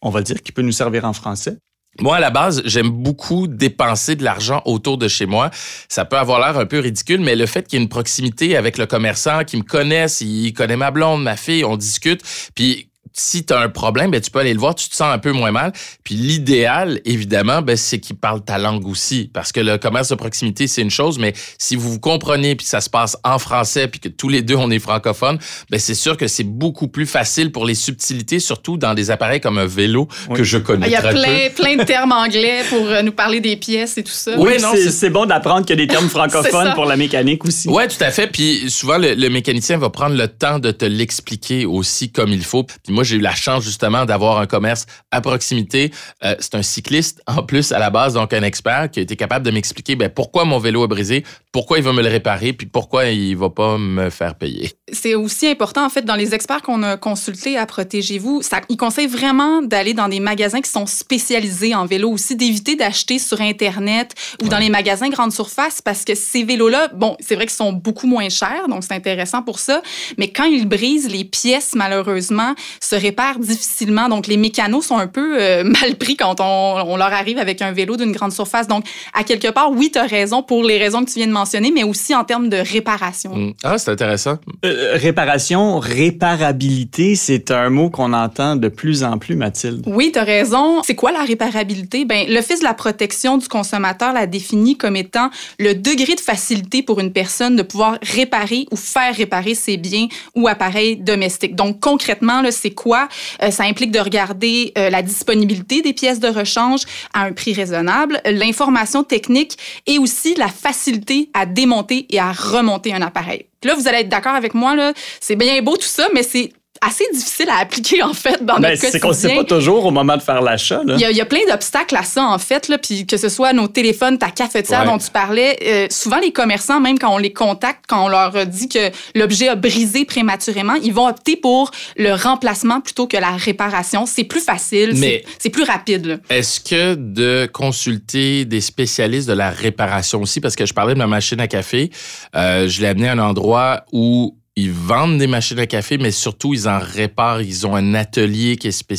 on 0.02 0.10
va 0.10 0.22
dire, 0.22 0.42
qui 0.42 0.52
peut 0.52 0.62
nous 0.62 0.72
servir 0.72 1.04
en 1.04 1.12
français. 1.12 1.58
Moi, 2.00 2.16
à 2.16 2.20
la 2.20 2.30
base, 2.30 2.62
j'aime 2.66 2.90
beaucoup 2.90 3.46
dépenser 3.46 4.16
de 4.16 4.24
l'argent 4.24 4.60
autour 4.66 4.98
de 4.98 5.08
chez 5.08 5.24
moi. 5.24 5.50
Ça 5.88 6.04
peut 6.04 6.18
avoir 6.18 6.40
l'air 6.40 6.58
un 6.58 6.66
peu 6.66 6.78
ridicule, 6.78 7.20
mais 7.20 7.36
le 7.36 7.46
fait 7.46 7.66
qu'il 7.66 7.78
y 7.78 7.80
ait 7.80 7.84
une 7.84 7.88
proximité 7.88 8.56
avec 8.56 8.76
le 8.76 8.86
commerçant, 8.86 9.44
qui 9.44 9.56
me 9.56 9.62
connaisse, 9.62 10.20
il 10.20 10.52
connaît 10.52 10.76
ma 10.76 10.90
blonde, 10.90 11.22
ma 11.22 11.36
fille, 11.36 11.64
on 11.64 11.76
discute, 11.76 12.22
puis 12.54 12.90
si 13.18 13.44
tu 13.46 13.54
as 13.54 13.60
un 13.60 13.68
problème, 13.70 14.10
ben, 14.10 14.20
tu 14.20 14.30
peux 14.30 14.40
aller 14.40 14.52
le 14.52 14.60
voir, 14.60 14.74
tu 14.74 14.88
te 14.90 14.94
sens 14.94 15.08
un 15.12 15.18
peu 15.18 15.32
moins 15.32 15.50
mal. 15.50 15.72
Puis 16.04 16.14
l'idéal, 16.14 17.00
évidemment, 17.04 17.62
ben, 17.62 17.76
c'est 17.76 17.98
qu'il 17.98 18.16
parle 18.16 18.44
ta 18.44 18.58
langue 18.58 18.86
aussi. 18.86 19.30
Parce 19.32 19.52
que 19.52 19.60
le 19.60 19.78
commerce 19.78 20.08
de 20.10 20.14
proximité, 20.14 20.66
c'est 20.66 20.82
une 20.82 20.90
chose, 20.90 21.18
mais 21.18 21.32
si 21.58 21.76
vous 21.76 21.90
vous 21.92 21.98
comprenez, 22.00 22.54
puis 22.56 22.66
ça 22.66 22.80
se 22.82 22.90
passe 22.90 23.16
en 23.24 23.38
français, 23.38 23.88
puis 23.88 24.00
que 24.00 24.08
tous 24.08 24.28
les 24.28 24.42
deux, 24.42 24.56
on 24.56 24.70
est 24.70 24.78
francophones, 24.78 25.38
ben, 25.70 25.80
c'est 25.80 25.94
sûr 25.94 26.16
que 26.16 26.26
c'est 26.28 26.44
beaucoup 26.44 26.88
plus 26.88 27.06
facile 27.06 27.52
pour 27.52 27.64
les 27.64 27.74
subtilités, 27.74 28.38
surtout 28.38 28.76
dans 28.76 28.92
des 28.94 29.10
appareils 29.10 29.40
comme 29.40 29.56
un 29.58 29.66
vélo 29.66 30.08
Oui. 30.28 30.36
que 30.36 30.44
je 30.44 30.58
connais 30.58 30.86
Il 30.88 30.92
y 30.92 30.96
a 30.96 31.00
très 31.00 31.14
peu. 31.14 31.20
plein, 31.20 31.48
plein 31.74 31.76
de 31.76 31.84
termes 31.84 32.12
anglais 32.26 32.62
pour 32.68 32.86
euh, 32.86 33.00
nous 33.02 33.12
parler 33.12 33.40
des 33.40 33.56
pièces 33.56 33.96
et 33.96 34.02
tout 34.04 34.10
ça. 34.12 34.32
Oui, 34.38 34.52
non, 34.60 34.72
c'est- 34.74 35.06
bon 35.10 35.24
d'apprendre 35.24 35.64
qu'il 35.64 35.78
y 35.78 35.82
a 35.82 35.86
des 35.86 35.90
termes 35.90 36.08
francophones 36.10 36.74
pour 36.74 36.84
la 36.84 36.96
mécanique 36.96 37.44
aussi. 37.46 37.68
Ouais, 37.68 37.88
tout 37.88 37.96
à 38.02 38.10
fait. 38.10 38.26
Puis 38.26 38.68
souvent, 38.70 38.98
le, 38.98 39.14
le 39.14 39.28
mécanicien 39.30 39.78
va 39.78 39.88
prendre 39.88 40.16
le 40.16 40.28
temps 40.28 40.58
de 40.58 40.70
te 40.72 40.84
l'expliquer 40.84 41.64
aussi 41.64 42.10
comme 42.10 42.32
il 42.32 42.44
faut. 42.44 42.64
Puis 42.64 42.92
moi, 42.92 43.04
j'ai 43.06 43.16
eu 43.16 43.20
la 43.20 43.34
chance 43.34 43.64
justement 43.64 44.04
d'avoir 44.04 44.38
un 44.38 44.46
commerce 44.46 44.86
à 45.10 45.20
proximité. 45.20 45.92
Euh, 46.24 46.34
c'est 46.38 46.54
un 46.54 46.62
cycliste 46.62 47.22
en 47.26 47.42
plus 47.42 47.72
à 47.72 47.78
la 47.78 47.90
base, 47.90 48.14
donc 48.14 48.32
un 48.32 48.42
expert 48.42 48.90
qui 48.90 49.00
a 49.00 49.02
été 49.02 49.16
capable 49.16 49.44
de 49.44 49.50
m'expliquer 49.50 49.96
ben, 49.96 50.10
pourquoi 50.10 50.44
mon 50.44 50.58
vélo 50.58 50.84
est 50.84 50.88
brisé, 50.88 51.24
pourquoi 51.52 51.78
il 51.78 51.84
va 51.84 51.92
me 51.92 52.02
le 52.02 52.08
réparer, 52.08 52.52
puis 52.52 52.66
pourquoi 52.66 53.06
il 53.06 53.36
va 53.36 53.50
pas 53.50 53.78
me 53.78 54.10
faire 54.10 54.34
payer. 54.34 54.72
C'est 54.92 55.14
aussi 55.14 55.46
important, 55.46 55.84
en 55.84 55.88
fait, 55.88 56.02
dans 56.02 56.14
les 56.14 56.34
experts 56.34 56.62
qu'on 56.62 56.82
a 56.82 56.96
consultés 56.96 57.56
à 57.56 57.66
Protégez-vous, 57.66 58.42
ça, 58.42 58.60
ils 58.68 58.76
conseillent 58.76 59.06
vraiment 59.06 59.62
d'aller 59.62 59.94
dans 59.94 60.08
des 60.08 60.20
magasins 60.20 60.60
qui 60.60 60.70
sont 60.70 60.86
spécialisés 60.86 61.74
en 61.74 61.86
vélo 61.86 62.10
aussi, 62.10 62.36
d'éviter 62.36 62.76
d'acheter 62.76 63.18
sur 63.18 63.40
Internet 63.40 64.14
ou 64.42 64.48
dans 64.48 64.58
les 64.58 64.68
magasins 64.68 65.06
grande 65.08 65.32
surface 65.32 65.80
parce 65.82 66.04
que 66.04 66.14
ces 66.14 66.44
vélos-là, 66.44 66.88
bon, 66.94 67.16
c'est 67.20 67.34
vrai 67.34 67.46
qu'ils 67.46 67.56
sont 67.56 67.72
beaucoup 67.72 68.06
moins 68.06 68.28
chers, 68.28 68.68
donc 68.68 68.84
c'est 68.84 68.94
intéressant 68.94 69.42
pour 69.42 69.58
ça, 69.58 69.82
mais 70.18 70.32
quand 70.32 70.44
ils 70.44 70.66
brisent, 70.68 71.08
les 71.08 71.24
pièces, 71.24 71.72
malheureusement, 71.74 72.54
se 72.80 72.95
réparent 72.96 73.38
difficilement. 73.38 74.08
Donc, 74.08 74.26
les 74.26 74.36
mécanos 74.36 74.86
sont 74.86 74.98
un 74.98 75.06
peu 75.06 75.40
euh, 75.40 75.64
mal 75.82 75.96
pris 75.96 76.16
quand 76.16 76.40
on, 76.40 76.44
on 76.44 76.96
leur 76.96 77.12
arrive 77.12 77.38
avec 77.38 77.62
un 77.62 77.72
vélo 77.72 77.96
d'une 77.96 78.12
grande 78.12 78.32
surface. 78.32 78.68
Donc, 78.68 78.84
à 79.14 79.24
quelque 79.24 79.48
part, 79.48 79.70
oui, 79.70 79.90
tu 79.92 79.98
as 79.98 80.06
raison 80.06 80.42
pour 80.42 80.64
les 80.64 80.78
raisons 80.78 81.04
que 81.04 81.10
tu 81.10 81.18
viens 81.18 81.26
de 81.26 81.32
mentionner, 81.32 81.70
mais 81.70 81.84
aussi 81.84 82.14
en 82.14 82.24
termes 82.24 82.48
de 82.48 82.56
réparation. 82.56 83.34
Mm. 83.34 83.52
Ah, 83.64 83.78
c'est 83.78 83.90
intéressant. 83.90 84.38
Euh, 84.64 84.92
réparation, 84.94 85.78
réparabilité, 85.78 87.14
c'est 87.14 87.50
un 87.50 87.70
mot 87.70 87.90
qu'on 87.90 88.12
entend 88.12 88.56
de 88.56 88.68
plus 88.68 89.04
en 89.04 89.18
plus, 89.18 89.36
Mathilde. 89.36 89.82
Oui, 89.86 90.10
tu 90.12 90.18
as 90.18 90.24
raison. 90.24 90.82
C'est 90.82 90.94
quoi 90.94 91.12
la 91.12 91.24
réparabilité? 91.24 92.04
Ben, 92.04 92.26
L'Office 92.28 92.60
de 92.60 92.64
la 92.64 92.74
protection 92.74 93.38
du 93.38 93.48
consommateur 93.48 94.12
la 94.12 94.26
définit 94.26 94.76
comme 94.76 94.96
étant 94.96 95.30
le 95.58 95.74
degré 95.74 96.14
de 96.14 96.20
facilité 96.20 96.82
pour 96.82 97.00
une 97.00 97.12
personne 97.12 97.56
de 97.56 97.62
pouvoir 97.62 97.98
réparer 98.02 98.66
ou 98.70 98.76
faire 98.76 99.14
réparer 99.14 99.54
ses 99.54 99.76
biens 99.76 100.08
ou 100.34 100.48
appareils 100.48 100.96
domestiques. 100.96 101.54
Donc, 101.54 101.80
concrètement, 101.80 102.42
là, 102.42 102.50
c'est 102.50 102.70
quoi? 102.70 102.85
Euh, 102.94 103.50
ça 103.50 103.64
implique 103.64 103.90
de 103.90 103.98
regarder 103.98 104.72
euh, 104.78 104.90
la 104.90 105.02
disponibilité 105.02 105.82
des 105.82 105.92
pièces 105.92 106.20
de 106.20 106.28
rechange 106.28 106.82
à 107.12 107.22
un 107.22 107.32
prix 107.32 107.52
raisonnable, 107.52 108.20
l'information 108.24 109.02
technique 109.02 109.56
et 109.86 109.98
aussi 109.98 110.34
la 110.34 110.48
facilité 110.48 111.30
à 111.34 111.46
démonter 111.46 112.06
et 112.10 112.18
à 112.18 112.32
remonter 112.32 112.94
un 112.94 113.02
appareil. 113.02 113.46
Là, 113.64 113.74
vous 113.74 113.88
allez 113.88 113.98
être 113.98 114.08
d'accord 114.08 114.34
avec 114.34 114.54
moi, 114.54 114.92
c'est 115.20 115.36
bien 115.36 115.60
beau 115.62 115.76
tout 115.76 115.82
ça, 115.82 116.08
mais 116.14 116.22
c'est 116.22 116.52
assez 116.80 117.04
difficile 117.12 117.48
à 117.50 117.58
appliquer, 117.58 118.02
en 118.02 118.12
fait, 118.14 118.44
dans 118.44 118.54
Ben, 118.58 118.70
notre 118.70 118.80
quotidien. 118.80 118.90
c'est 118.92 119.00
qu'on 119.00 119.08
ne 119.08 119.14
sait 119.14 119.34
pas 119.34 119.44
toujours 119.44 119.84
au 119.86 119.90
moment 119.90 120.16
de 120.16 120.22
faire 120.22 120.42
l'achat. 120.42 120.82
là. 120.84 120.94
Il 120.96 121.00
y, 121.00 121.04
a, 121.04 121.10
il 121.10 121.16
y 121.16 121.20
a 121.20 121.24
plein 121.26 121.40
d'obstacles 121.48 121.96
à 121.96 122.02
ça, 122.02 122.24
en 122.24 122.38
fait, 122.38 122.68
là, 122.68 122.78
puis 122.78 123.06
que 123.06 123.16
ce 123.16 123.28
soit 123.28 123.52
nos 123.52 123.68
téléphones, 123.68 124.18
ta 124.18 124.30
cafetière 124.30 124.80
Ouais. 124.80 124.86
dont 124.86 124.98
tu 124.98 125.10
parlais. 125.10 125.56
euh, 125.66 125.86
souvent, 125.90 126.18
les 126.18 126.32
commerçants, 126.32 126.80
même 126.80 126.98
quand 126.98 127.12
on 127.14 127.18
les 127.18 127.32
contacte, 127.32 127.84
quand 127.88 128.04
on 128.04 128.08
leur 128.08 128.46
dit 128.46 128.68
que 128.68 128.90
l'objet 129.14 129.48
a 129.48 129.54
brisé 129.54 130.04
prématurément, 130.04 130.74
ils 130.74 130.92
vont 130.92 131.06
opter 131.08 131.36
pour 131.36 131.70
le 131.96 132.12
remplacement 132.14 132.80
plutôt 132.80 133.06
que 133.06 133.16
la 133.16 133.30
réparation. 133.30 134.06
C'est 134.06 134.24
plus 134.24 134.40
facile, 134.40 134.90
Mais- 134.96 135.22
c'est- 135.26 135.34
c'est 135.38 135.50
plus 135.50 135.64
rapide. 135.64 136.06
là. 136.06 136.16
Est-ce 136.30 136.60
que 136.60 136.94
de 136.94 137.48
consulter 137.52 138.44
des 138.44 138.60
spécialistes 138.60 139.28
de 139.28 139.32
la 139.34 139.50
réparation 139.50 140.20
aussi, 140.22 140.40
parce 140.40 140.56
que 140.56 140.66
je 140.66 140.74
parlais 140.74 140.94
de 140.94 140.98
ma 140.98 141.06
machine 141.06 141.40
à 141.40 141.46
café, 141.46 141.90
euh, 142.34 142.68
je 142.68 142.80
l'ai 142.80 142.88
amené 142.88 143.08
à 143.08 143.12
un 143.12 143.18
endroit 143.18 143.84
où 143.92 144.36
ils 144.56 144.72
vendent 144.72 145.18
des 145.18 145.26
machines 145.26 145.58
à 145.58 145.66
café, 145.66 145.98
mais 145.98 146.10
surtout 146.10 146.54
ils 146.54 146.66
en 146.66 146.78
réparent. 146.78 147.42
Ils 147.42 147.66
ont 147.66 147.76
un 147.76 147.94
atelier 147.94 148.56
qui 148.56 148.68
est 148.68 148.92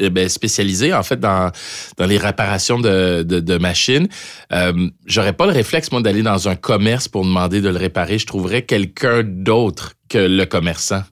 euh, 0.00 0.10
ben, 0.10 0.28
spécialisé 0.28 0.92
en 0.92 1.04
fait 1.04 1.20
dans 1.20 1.52
les 2.00 2.18
réparations 2.18 2.80
de 2.80 3.58
machines. 3.58 4.08
Euh, 4.52 4.88
J'aurais 5.06 5.32
pas 5.32 5.46
le 5.46 5.52
réflexe 5.52 5.92
moi 5.92 6.02
d'aller 6.02 6.22
dans 6.22 6.48
un 6.48 6.56
commerce 6.56 7.06
pour 7.06 7.24
demander 7.24 7.60
de 7.60 7.68
le 7.68 7.78
réparer. 7.78 8.18
Je 8.18 8.26
trouverais 8.26 8.62
quelqu'un 8.62 9.22
d'autre 9.22 9.94
que 10.08 10.18
le 10.18 10.44
commerçant. 10.44 11.02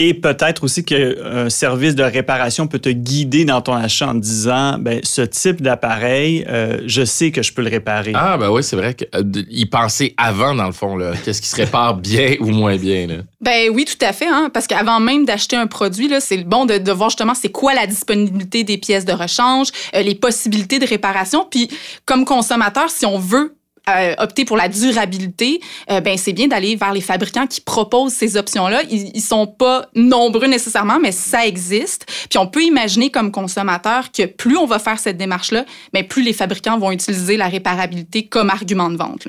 Et 0.00 0.14
peut-être 0.14 0.62
aussi 0.62 0.84
qu'un 0.84 1.50
service 1.50 1.96
de 1.96 2.04
réparation 2.04 2.68
peut 2.68 2.78
te 2.78 2.88
guider 2.88 3.44
dans 3.44 3.60
ton 3.60 3.74
achat 3.74 4.06
en 4.06 4.14
te 4.14 4.20
disant, 4.20 4.78
ben, 4.78 5.00
ce 5.02 5.22
type 5.22 5.60
d'appareil, 5.60 6.46
euh, 6.48 6.78
je 6.86 7.04
sais 7.04 7.32
que 7.32 7.42
je 7.42 7.52
peux 7.52 7.62
le 7.62 7.68
réparer. 7.68 8.12
Ah, 8.14 8.38
ben 8.38 8.48
oui, 8.48 8.62
c'est 8.62 8.76
vrai 8.76 8.94
qu'il 8.94 9.68
pensait 9.70 10.14
avant, 10.16 10.54
dans 10.54 10.66
le 10.66 10.72
fond, 10.72 10.96
là. 10.96 11.14
Qu'est-ce 11.24 11.42
qui 11.42 11.48
se 11.48 11.56
répare 11.56 11.96
bien 11.96 12.36
ou 12.38 12.50
moins 12.50 12.76
bien, 12.76 13.08
là? 13.08 13.14
Ben 13.40 13.70
oui, 13.74 13.84
tout 13.86 14.04
à 14.06 14.12
fait, 14.12 14.28
hein, 14.28 14.50
parce 14.54 14.68
qu'avant 14.68 15.00
même 15.00 15.24
d'acheter 15.24 15.56
un 15.56 15.66
produit, 15.66 16.06
là, 16.06 16.20
c'est 16.20 16.44
bon 16.44 16.64
de, 16.64 16.78
de 16.78 16.92
voir 16.92 17.10
justement 17.10 17.34
c'est 17.34 17.50
quoi 17.50 17.74
la 17.74 17.88
disponibilité 17.88 18.62
des 18.62 18.78
pièces 18.78 19.04
de 19.04 19.12
rechange, 19.12 19.68
euh, 19.96 20.02
les 20.02 20.14
possibilités 20.14 20.78
de 20.78 20.86
réparation. 20.86 21.44
Puis, 21.50 21.68
comme 22.04 22.24
consommateur, 22.24 22.88
si 22.88 23.04
on 23.04 23.18
veut 23.18 23.57
euh, 23.88 24.14
opter 24.18 24.44
pour 24.44 24.56
la 24.56 24.68
durabilité, 24.68 25.60
euh, 25.90 26.00
ben 26.00 26.16
c'est 26.16 26.32
bien 26.32 26.48
d'aller 26.48 26.76
vers 26.76 26.92
les 26.92 27.00
fabricants 27.00 27.46
qui 27.46 27.60
proposent 27.60 28.12
ces 28.12 28.36
options-là. 28.36 28.82
Ils, 28.90 29.20
sont 29.20 29.46
pas 29.46 29.86
nombreux 29.94 30.46
nécessairement, 30.46 30.98
mais 31.00 31.12
ça 31.12 31.46
existe. 31.46 32.06
Puis 32.30 32.38
on 32.38 32.46
peut 32.46 32.62
imaginer 32.62 33.10
comme 33.10 33.30
consommateur 33.30 34.10
que 34.12 34.26
plus 34.26 34.56
on 34.56 34.66
va 34.66 34.78
faire 34.78 34.98
cette 34.98 35.16
démarche-là, 35.16 35.64
ben 35.92 36.06
plus 36.06 36.22
les 36.22 36.32
fabricants 36.32 36.78
vont 36.78 36.90
utiliser 36.92 37.36
la 37.36 37.48
réparabilité 37.48 38.26
comme 38.26 38.50
argument 38.50 38.90
de 38.90 38.96
vente. 38.96 39.28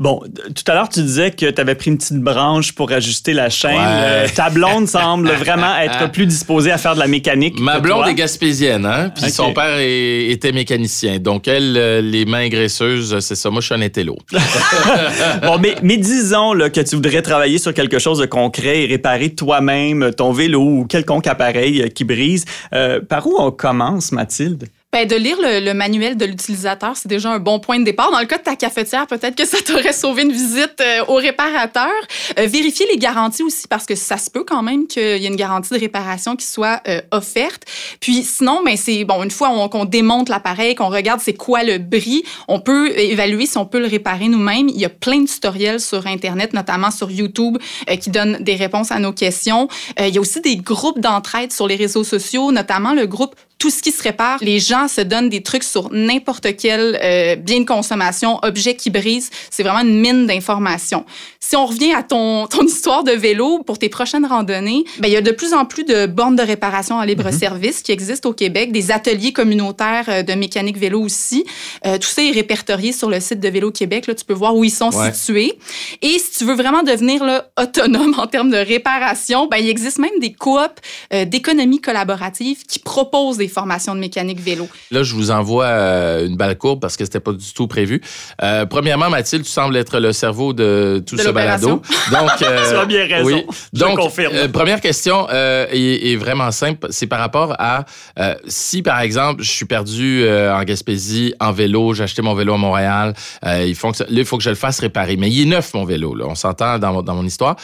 Bon, 0.00 0.20
tout 0.54 0.64
à 0.66 0.74
l'heure, 0.74 0.88
tu 0.88 1.02
disais 1.02 1.30
que 1.30 1.44
tu 1.50 1.60
avais 1.60 1.74
pris 1.74 1.90
une 1.90 1.98
petite 1.98 2.20
branche 2.20 2.72
pour 2.72 2.90
ajuster 2.90 3.34
la 3.34 3.50
chaîne. 3.50 3.72
Ouais. 3.76 3.78
Euh, 3.86 4.26
ta 4.34 4.48
blonde 4.48 4.88
semble 4.88 5.28
vraiment 5.32 5.76
être 5.76 6.10
plus 6.10 6.24
disposée 6.24 6.72
à 6.72 6.78
faire 6.78 6.94
de 6.94 7.00
la 7.00 7.06
mécanique. 7.06 7.60
Ma 7.60 7.80
blonde 7.80 8.04
toi. 8.04 8.10
est 8.10 8.14
gaspésienne, 8.14 8.86
hein? 8.86 9.10
Puis 9.14 9.30
son 9.30 9.52
père 9.52 9.76
est- 9.78 10.28
était 10.30 10.52
mécanicien. 10.52 11.18
Donc, 11.18 11.46
elle, 11.48 11.76
euh, 11.76 12.00
les 12.00 12.24
mains 12.24 12.48
graisseuses, 12.48 13.18
c'est 13.20 13.34
ça. 13.34 13.50
Moi, 13.50 13.60
je 13.60 13.66
suis 13.66 13.74
un 13.74 13.82
intello. 13.82 14.16
Bon, 15.42 15.58
mais, 15.58 15.74
mais 15.82 15.96
disons 15.98 16.54
là, 16.54 16.70
que 16.70 16.80
tu 16.80 16.94
voudrais 16.94 17.22
travailler 17.22 17.58
sur 17.58 17.74
quelque 17.74 17.98
chose 17.98 18.18
de 18.18 18.26
concret 18.26 18.82
et 18.82 18.86
réparer 18.86 19.30
toi-même 19.34 20.12
ton 20.16 20.32
vélo 20.32 20.62
ou 20.62 20.84
quelconque 20.86 21.26
appareil 21.26 21.90
qui 21.94 22.04
brise. 22.04 22.44
Euh, 22.72 23.00
par 23.06 23.26
où 23.26 23.34
on 23.38 23.50
commence, 23.50 24.12
Mathilde? 24.12 24.64
Ben, 24.92 25.06
de 25.06 25.14
lire 25.14 25.36
le, 25.40 25.60
le 25.64 25.72
manuel 25.72 26.16
de 26.16 26.24
l'utilisateur, 26.24 26.96
c'est 26.96 27.06
déjà 27.06 27.30
un 27.30 27.38
bon 27.38 27.60
point 27.60 27.78
de 27.78 27.84
départ. 27.84 28.10
Dans 28.10 28.18
le 28.18 28.26
cas 28.26 28.38
de 28.38 28.42
ta 28.42 28.56
cafetière, 28.56 29.06
peut-être 29.06 29.36
que 29.36 29.44
ça 29.46 29.58
t'aurait 29.64 29.92
sauvé 29.92 30.22
une 30.22 30.32
visite 30.32 30.80
euh, 30.80 31.04
au 31.06 31.14
réparateur. 31.14 31.92
Euh, 32.40 32.46
vérifier 32.46 32.86
les 32.90 32.98
garanties 32.98 33.44
aussi, 33.44 33.68
parce 33.68 33.86
que 33.86 33.94
ça 33.94 34.16
se 34.18 34.28
peut 34.28 34.42
quand 34.42 34.64
même 34.64 34.88
qu'il 34.88 35.00
y 35.18 35.26
ait 35.26 35.28
une 35.28 35.36
garantie 35.36 35.72
de 35.72 35.78
réparation 35.78 36.34
qui 36.34 36.44
soit 36.44 36.80
euh, 36.88 37.00
offerte. 37.12 37.62
Puis 38.00 38.24
sinon, 38.24 38.62
ben, 38.64 38.76
c'est 38.76 39.04
bon, 39.04 39.22
une 39.22 39.30
fois 39.30 39.50
on- 39.50 39.68
qu'on 39.68 39.84
démonte 39.84 40.28
l'appareil, 40.28 40.74
qu'on 40.74 40.88
regarde 40.88 41.20
c'est 41.22 41.34
quoi 41.34 41.62
le 41.62 41.78
bris, 41.78 42.24
on 42.48 42.58
peut 42.58 42.90
évaluer 42.98 43.46
si 43.46 43.58
on 43.58 43.66
peut 43.66 43.78
le 43.78 43.86
réparer 43.86 44.26
nous-mêmes. 44.26 44.68
Il 44.70 44.80
y 44.80 44.84
a 44.84 44.90
plein 44.90 45.20
de 45.20 45.28
tutoriels 45.28 45.78
sur 45.78 46.04
Internet, 46.08 46.52
notamment 46.52 46.90
sur 46.90 47.12
YouTube, 47.12 47.58
euh, 47.88 47.94
qui 47.94 48.10
donnent 48.10 48.38
des 48.40 48.56
réponses 48.56 48.90
à 48.90 48.98
nos 48.98 49.12
questions. 49.12 49.68
Euh, 50.00 50.08
il 50.08 50.14
y 50.16 50.18
a 50.18 50.20
aussi 50.20 50.40
des 50.40 50.56
groupes 50.56 50.98
d'entraide 50.98 51.52
sur 51.52 51.68
les 51.68 51.76
réseaux 51.76 52.02
sociaux, 52.02 52.50
notamment 52.50 52.92
le 52.92 53.06
groupe 53.06 53.36
tout 53.60 53.68
ce 53.70 53.82
qui 53.82 53.92
se 53.92 54.02
répare. 54.02 54.38
Les 54.40 54.58
gens 54.58 54.88
se 54.88 55.02
donnent 55.02 55.28
des 55.28 55.42
trucs 55.42 55.64
sur 55.64 55.92
n'importe 55.92 56.56
quel 56.56 56.98
euh, 57.04 57.36
bien 57.36 57.60
de 57.60 57.66
consommation, 57.66 58.38
objet 58.42 58.74
qui 58.74 58.88
brise. 58.88 59.28
C'est 59.50 59.62
vraiment 59.62 59.80
une 59.86 60.00
mine 60.00 60.26
d'informations. 60.26 61.04
Si 61.40 61.56
on 61.56 61.66
revient 61.66 61.92
à 61.92 62.02
ton, 62.02 62.46
ton 62.50 62.64
histoire 62.66 63.04
de 63.04 63.12
vélo 63.12 63.62
pour 63.62 63.78
tes 63.78 63.90
prochaines 63.90 64.24
randonnées, 64.24 64.84
ben, 64.98 65.08
il 65.08 65.12
y 65.12 65.16
a 65.16 65.20
de 65.20 65.30
plus 65.30 65.52
en 65.52 65.66
plus 65.66 65.84
de 65.84 66.06
bornes 66.06 66.36
de 66.36 66.42
réparation 66.42 66.96
en 66.96 67.02
libre-service 67.02 67.82
qui 67.82 67.92
existent 67.92 68.30
au 68.30 68.32
Québec, 68.32 68.72
des 68.72 68.90
ateliers 68.90 69.34
communautaires 69.34 70.06
euh, 70.08 70.22
de 70.22 70.32
mécanique 70.32 70.78
vélo 70.78 71.02
aussi. 71.02 71.44
Euh, 71.86 71.98
tout 71.98 72.08
ça 72.08 72.22
est 72.24 72.30
répertorié 72.30 72.92
sur 72.92 73.10
le 73.10 73.20
site 73.20 73.40
de 73.40 73.48
Vélo 73.50 73.70
Québec. 73.70 74.06
Là, 74.06 74.14
tu 74.14 74.24
peux 74.24 74.32
voir 74.34 74.56
où 74.56 74.64
ils 74.64 74.70
sont 74.70 74.90
Ouais. 74.90 75.12
situés. 75.12 75.52
Et 76.00 76.18
si 76.18 76.38
tu 76.38 76.44
veux 76.46 76.54
vraiment 76.54 76.82
devenir 76.82 77.22
là, 77.24 77.46
autonome 77.60 78.14
en 78.18 78.26
termes 78.26 78.50
de 78.50 78.56
réparation, 78.56 79.46
ben, 79.48 79.58
il 79.58 79.68
existe 79.68 79.98
même 79.98 80.18
des 80.18 80.32
coops 80.32 80.64
euh, 81.12 81.26
d'économie 81.26 81.80
collaborative 81.82 82.64
qui 82.66 82.78
proposent 82.78 83.36
des 83.36 83.49
formations 83.50 83.94
de 83.94 84.00
mécanique 84.00 84.40
vélo. 84.40 84.66
Là, 84.90 85.02
je 85.02 85.14
vous 85.14 85.30
envoie 85.30 85.66
euh, 85.66 86.26
une 86.26 86.36
balle 86.36 86.56
courbe 86.56 86.80
parce 86.80 86.96
que 86.96 87.04
c'était 87.04 87.20
pas 87.20 87.32
du 87.32 87.52
tout 87.52 87.66
prévu. 87.66 88.00
Euh, 88.42 88.64
premièrement, 88.64 89.10
Mathilde, 89.10 89.44
tu 89.44 89.50
sembles 89.50 89.76
être 89.76 90.00
le 90.00 90.12
cerveau 90.14 90.54
de 90.54 91.02
tout 91.06 91.16
De 91.16 91.20
ce 91.20 91.28
balado. 91.28 91.82
Donc, 92.10 92.30
euh, 92.42 92.70
Tu 92.70 92.76
as 92.76 92.84
bien 92.86 93.06
raison. 93.06 93.26
Oui. 93.26 93.44
Je 93.74 93.80
Donc, 93.80 93.98
confirme. 93.98 94.32
euh, 94.34 94.48
première 94.48 94.80
question 94.80 95.26
euh, 95.30 95.66
est, 95.70 96.12
est 96.12 96.16
vraiment 96.16 96.50
simple. 96.50 96.86
C'est 96.90 97.06
par 97.06 97.18
rapport 97.18 97.54
à 97.58 97.84
euh, 98.18 98.34
si, 98.48 98.80
par 98.82 99.00
exemple, 99.00 99.42
je 99.42 99.50
suis 99.50 99.66
perdu 99.66 100.22
euh, 100.24 100.54
en 100.54 100.62
Gaspésie 100.64 101.34
en 101.40 101.52
vélo, 101.52 101.92
j'ai 101.92 102.04
acheté 102.04 102.22
mon 102.22 102.34
vélo 102.34 102.54
à 102.54 102.58
Montréal, 102.58 103.14
euh, 103.44 103.64
il, 103.66 103.74
faut 103.74 103.90
que, 103.90 103.96
ça- 103.98 104.04
là, 104.04 104.10
il 104.20 104.24
faut 104.24 104.38
que 104.38 104.42
je 104.44 104.50
le 104.50 104.56
fasse 104.56 104.78
réparer. 104.80 105.16
Mais 105.16 105.28
il 105.30 105.42
est 105.42 105.44
neuf, 105.44 105.74
mon 105.74 105.84
vélo. 105.84 106.14
Là. 106.14 106.26
On 106.28 106.34
s'entend 106.34 106.78
dans, 106.78 106.92
mon- 106.92 107.02
dans 107.02 107.14
mon 107.14 107.26
histoire. 107.26 107.56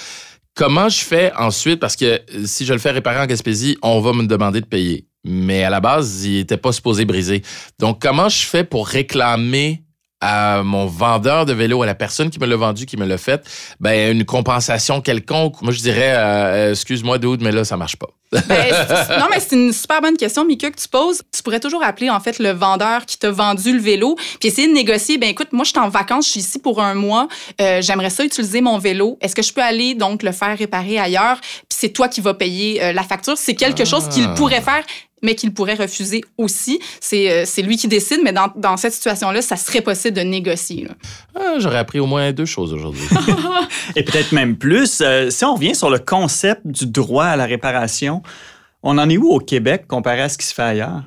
Comment 0.54 0.88
je 0.88 1.04
fais 1.04 1.32
ensuite? 1.36 1.80
Parce 1.80 1.96
que 1.96 2.20
si 2.46 2.64
je 2.64 2.72
le 2.72 2.78
fais 2.78 2.90
réparer 2.90 3.20
en 3.20 3.26
Gaspésie, 3.26 3.76
on 3.82 4.00
va 4.00 4.12
me 4.14 4.24
demander 4.26 4.60
de 4.62 4.66
payer. 4.66 5.04
Mais 5.26 5.64
à 5.64 5.70
la 5.70 5.80
base, 5.80 6.24
il 6.24 6.36
n'était 6.36 6.56
pas 6.56 6.72
supposé 6.72 7.04
briser. 7.04 7.42
Donc, 7.78 8.00
comment 8.00 8.28
je 8.28 8.46
fais 8.46 8.64
pour 8.64 8.86
réclamer 8.86 9.82
à 10.20 10.62
mon 10.62 10.86
vendeur 10.86 11.44
de 11.44 11.52
vélo, 11.52 11.82
à 11.82 11.86
la 11.86 11.94
personne 11.94 12.30
qui 12.30 12.38
me 12.38 12.46
l'a 12.46 12.56
vendu, 12.56 12.86
qui 12.86 12.96
me 12.96 13.04
l'a 13.04 13.18
fait, 13.18 13.46
ben 13.80 14.16
une 14.16 14.24
compensation 14.24 15.00
quelconque? 15.00 15.60
Moi, 15.62 15.72
je 15.72 15.80
dirais, 15.80 16.14
euh, 16.16 16.70
excuse-moi, 16.70 17.18
dude, 17.18 17.42
mais 17.42 17.52
là, 17.52 17.64
ça 17.64 17.76
marche 17.76 17.96
pas. 17.96 18.08
Ben, 18.32 18.40
non, 19.20 19.26
mais 19.30 19.40
c'est 19.40 19.54
une 19.54 19.72
super 19.72 20.00
bonne 20.00 20.16
question, 20.16 20.44
Mika, 20.44 20.70
que 20.70 20.80
tu 20.80 20.88
poses. 20.88 21.22
Tu 21.32 21.42
pourrais 21.42 21.60
toujours 21.60 21.82
appeler, 21.84 22.10
en 22.10 22.20
fait, 22.20 22.38
le 22.38 22.50
vendeur 22.50 23.06
qui 23.06 23.18
t'a 23.18 23.30
vendu 23.30 23.72
le 23.72 23.80
vélo, 23.80 24.16
puis 24.40 24.48
essayer 24.48 24.68
de 24.68 24.72
négocier. 24.72 25.18
Ben, 25.18 25.28
écoute, 25.28 25.48
moi, 25.52 25.64
je 25.64 25.70
suis 25.70 25.78
en 25.78 25.88
vacances, 25.88 26.26
je 26.26 26.30
suis 26.32 26.40
ici 26.40 26.58
pour 26.58 26.82
un 26.82 26.94
mois. 26.94 27.28
Euh, 27.60 27.80
J'aimerais 27.82 28.10
ça 28.10 28.24
utiliser 28.24 28.60
mon 28.60 28.78
vélo. 28.78 29.18
Est-ce 29.20 29.34
que 29.34 29.42
je 29.42 29.52
peux 29.52 29.62
aller, 29.62 29.94
donc, 29.94 30.22
le 30.22 30.32
faire 30.32 30.56
réparer 30.56 30.98
ailleurs? 30.98 31.40
Puis 31.40 31.78
c'est 31.78 31.90
toi 31.90 32.08
qui 32.08 32.20
vas 32.20 32.34
payer 32.34 32.82
euh, 32.82 32.92
la 32.92 33.02
facture. 33.02 33.36
C'est 33.36 33.54
quelque 33.54 33.84
chose 33.84 34.08
qu'il 34.08 34.28
pourrait 34.34 34.62
faire 34.62 34.82
mais 35.22 35.34
qu'il 35.34 35.52
pourrait 35.52 35.74
refuser 35.74 36.22
aussi. 36.38 36.78
C'est 37.00 37.30
euh, 37.30 37.42
c'est 37.46 37.62
lui 37.62 37.76
qui 37.76 37.88
décide, 37.88 38.20
mais 38.22 38.32
dans, 38.32 38.48
dans 38.56 38.76
cette 38.76 38.92
situation-là, 38.92 39.42
ça 39.42 39.56
serait 39.56 39.80
possible 39.80 40.16
de 40.16 40.22
négocier. 40.22 40.88
Ah, 41.34 41.54
J'aurais 41.58 41.78
appris 41.78 42.00
au 42.00 42.06
moins 42.06 42.32
deux 42.32 42.44
choses 42.44 42.72
aujourd'hui. 42.72 43.06
Et 43.96 44.02
peut-être 44.04 44.32
même 44.32 44.56
plus. 44.56 45.00
euh, 45.00 45.30
si 45.30 45.44
on 45.44 45.54
revient 45.54 45.74
sur 45.74 45.90
le 45.90 45.98
concept 45.98 46.66
du 46.66 46.86
droit 46.86 47.24
à 47.24 47.36
la 47.36 47.46
réparation, 47.46 48.22
on 48.82 48.98
en 48.98 49.08
est 49.08 49.16
où 49.16 49.28
au 49.30 49.38
Québec 49.40 49.86
comparé 49.88 50.22
à 50.22 50.28
ce 50.28 50.38
qui 50.38 50.46
se 50.46 50.54
fait 50.54 50.62
ailleurs? 50.62 51.02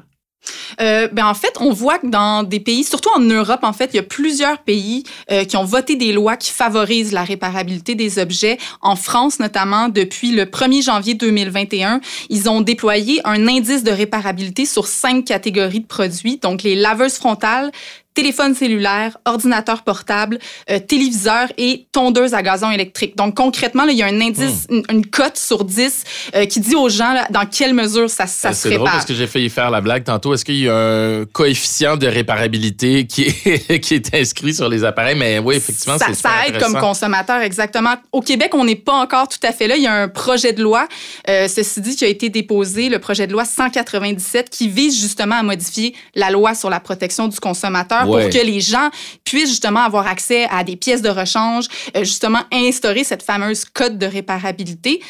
Euh, 0.82 1.08
ben 1.12 1.26
en 1.26 1.34
fait, 1.34 1.54
on 1.60 1.72
voit 1.72 2.00
que 2.00 2.08
dans 2.08 2.44
des 2.44 2.60
pays, 2.60 2.84
surtout 2.84 3.10
en 3.16 3.22
Europe, 3.22 3.62
en 3.64 3.74
fait, 3.74 3.92
il 3.94 3.98
y 3.98 4.00
a 4.00 4.04
plusieurs 4.04 4.60
pays 4.60 5.04
euh, 5.32 5.44
qui 5.44 5.58
ont 5.58 5.64
voté 5.64 5.96
des 5.96 6.12
lois 6.12 6.38
qui 6.38 6.52
favorisent 6.52 7.12
la 7.12 7.24
réparabilité 7.24 7.96
des 7.96 8.20
objets. 8.20 8.58
En 8.82 8.96
France, 8.96 9.40
notamment, 9.40 9.90
depuis 9.90 10.32
le 10.32 10.46
1er 10.46 10.84
janvier 10.84 11.14
2021, 11.14 12.02
ils 12.30 12.50
ont 12.50 12.62
déployé 12.62 13.22
un 13.26 13.48
indice 13.48 13.84
de 13.84 13.92
réparabilité 13.92 14.66
sur 14.66 14.88
cinq 14.88 15.26
catégories 15.26 15.82
de 15.82 15.88
produits, 15.88 16.38
donc 16.38 16.64
les 16.64 16.76
laveuses 16.76 17.16
frontales, 17.16 17.72
téléphone 18.20 18.54
cellulaire, 18.54 19.18
ordinateur 19.24 19.84
portable, 19.84 20.40
euh, 20.70 20.78
téléviseur 20.80 21.48
et 21.58 21.88
tondeuse 21.94 22.34
à 22.34 22.42
gazon 22.42 22.70
électrique. 22.70 23.16
Donc 23.16 23.38
concrètement, 23.38 23.86
là, 23.86 23.94
il 23.94 23.98
y 23.98 24.04
a 24.04 24.08
un 24.08 24.20
indice, 24.20 24.68
une, 24.70 24.84
une 24.92 25.06
cote 25.06 25.38
sur 25.38 25.64
10 25.64 26.04
euh, 26.36 26.46
qui 26.46 26.60
dit 26.60 26.76
aux 26.76 26.90
gens 26.90 27.14
là, 27.14 27.28
dans 27.30 27.46
quelle 27.46 27.74
mesure 27.74 28.10
ça, 28.10 28.28
ça 28.28 28.52
se 28.52 28.64
C'est 28.64 28.70
drôle 28.72 28.80
répare. 28.82 28.94
parce 28.96 29.06
que 29.06 29.14
j'ai 29.14 29.26
failli 29.26 29.50
faire 29.50 29.72
la 29.72 29.80
blague 29.80 30.04
tantôt. 30.04 30.34
Est-ce 30.34 30.44
qu'il 30.44 30.58
y 30.58 30.68
a 30.68 30.76
un 30.76 31.26
coefficient 31.32 31.96
de 31.96 32.08
réparabilité 32.08 33.08
qui 33.08 33.24
est, 33.24 33.80
qui 33.82 33.94
est 33.94 34.14
inscrit 34.14 34.54
sur 34.54 34.68
les 34.68 34.84
appareils? 34.84 35.16
Mais 35.18 35.40
oui, 35.40 35.56
effectivement, 35.56 35.98
ça, 35.98 36.08
c'est 36.10 36.16
ça 36.16 36.30
aide 36.46 36.60
comme 36.60 36.78
consommateur, 36.78 37.42
exactement. 37.42 37.96
Au 38.12 38.20
Québec, 38.20 38.52
on 38.54 38.66
n'est 38.66 38.76
pas 38.76 38.96
encore 38.96 39.30
tout 39.30 39.40
à 39.44 39.54
fait 39.54 39.68
là. 39.70 39.78
Il 39.78 39.84
y 39.84 39.88
a 39.88 39.94
un 39.94 40.10
projet 40.10 40.52
de 40.52 40.62
loi, 40.62 40.90
euh, 41.30 41.48
ceci 41.48 41.80
dit, 41.80 41.96
qui 41.96 42.04
a 42.04 42.10
été 42.10 42.28
déposé, 42.28 42.90
le 42.90 43.00
projet 43.00 43.28
de 43.28 43.32
loi 43.32 43.46
197, 43.46 44.50
qui 44.50 44.68
vise 44.68 45.00
justement 45.00 45.36
à 45.36 45.44
modifier 45.44 45.96
la 46.16 46.32
loi 46.32 46.54
sur 46.54 46.70
la 46.70 46.82
protection 46.82 47.30
du 47.30 47.40
consommateur 47.40 48.09
Ouais. 48.10 48.24
pour 48.24 48.40
que 48.40 48.46
les 48.46 48.62
gens 48.62 48.90
puissent 49.24 49.50
justement 49.50 49.82
avoir 49.82 50.08
accès 50.08 50.48
à 50.50 50.64
des 50.64 50.76
pièces 50.76 51.02
de 51.02 51.10
rechange, 51.10 51.66
euh, 51.96 52.04
justement 52.04 52.42
instaurer 52.52 53.04
cette 53.04 53.24
fameuse 53.24 53.66
code 53.66 53.98
de 53.98 54.06
réparabilité. 54.06 55.02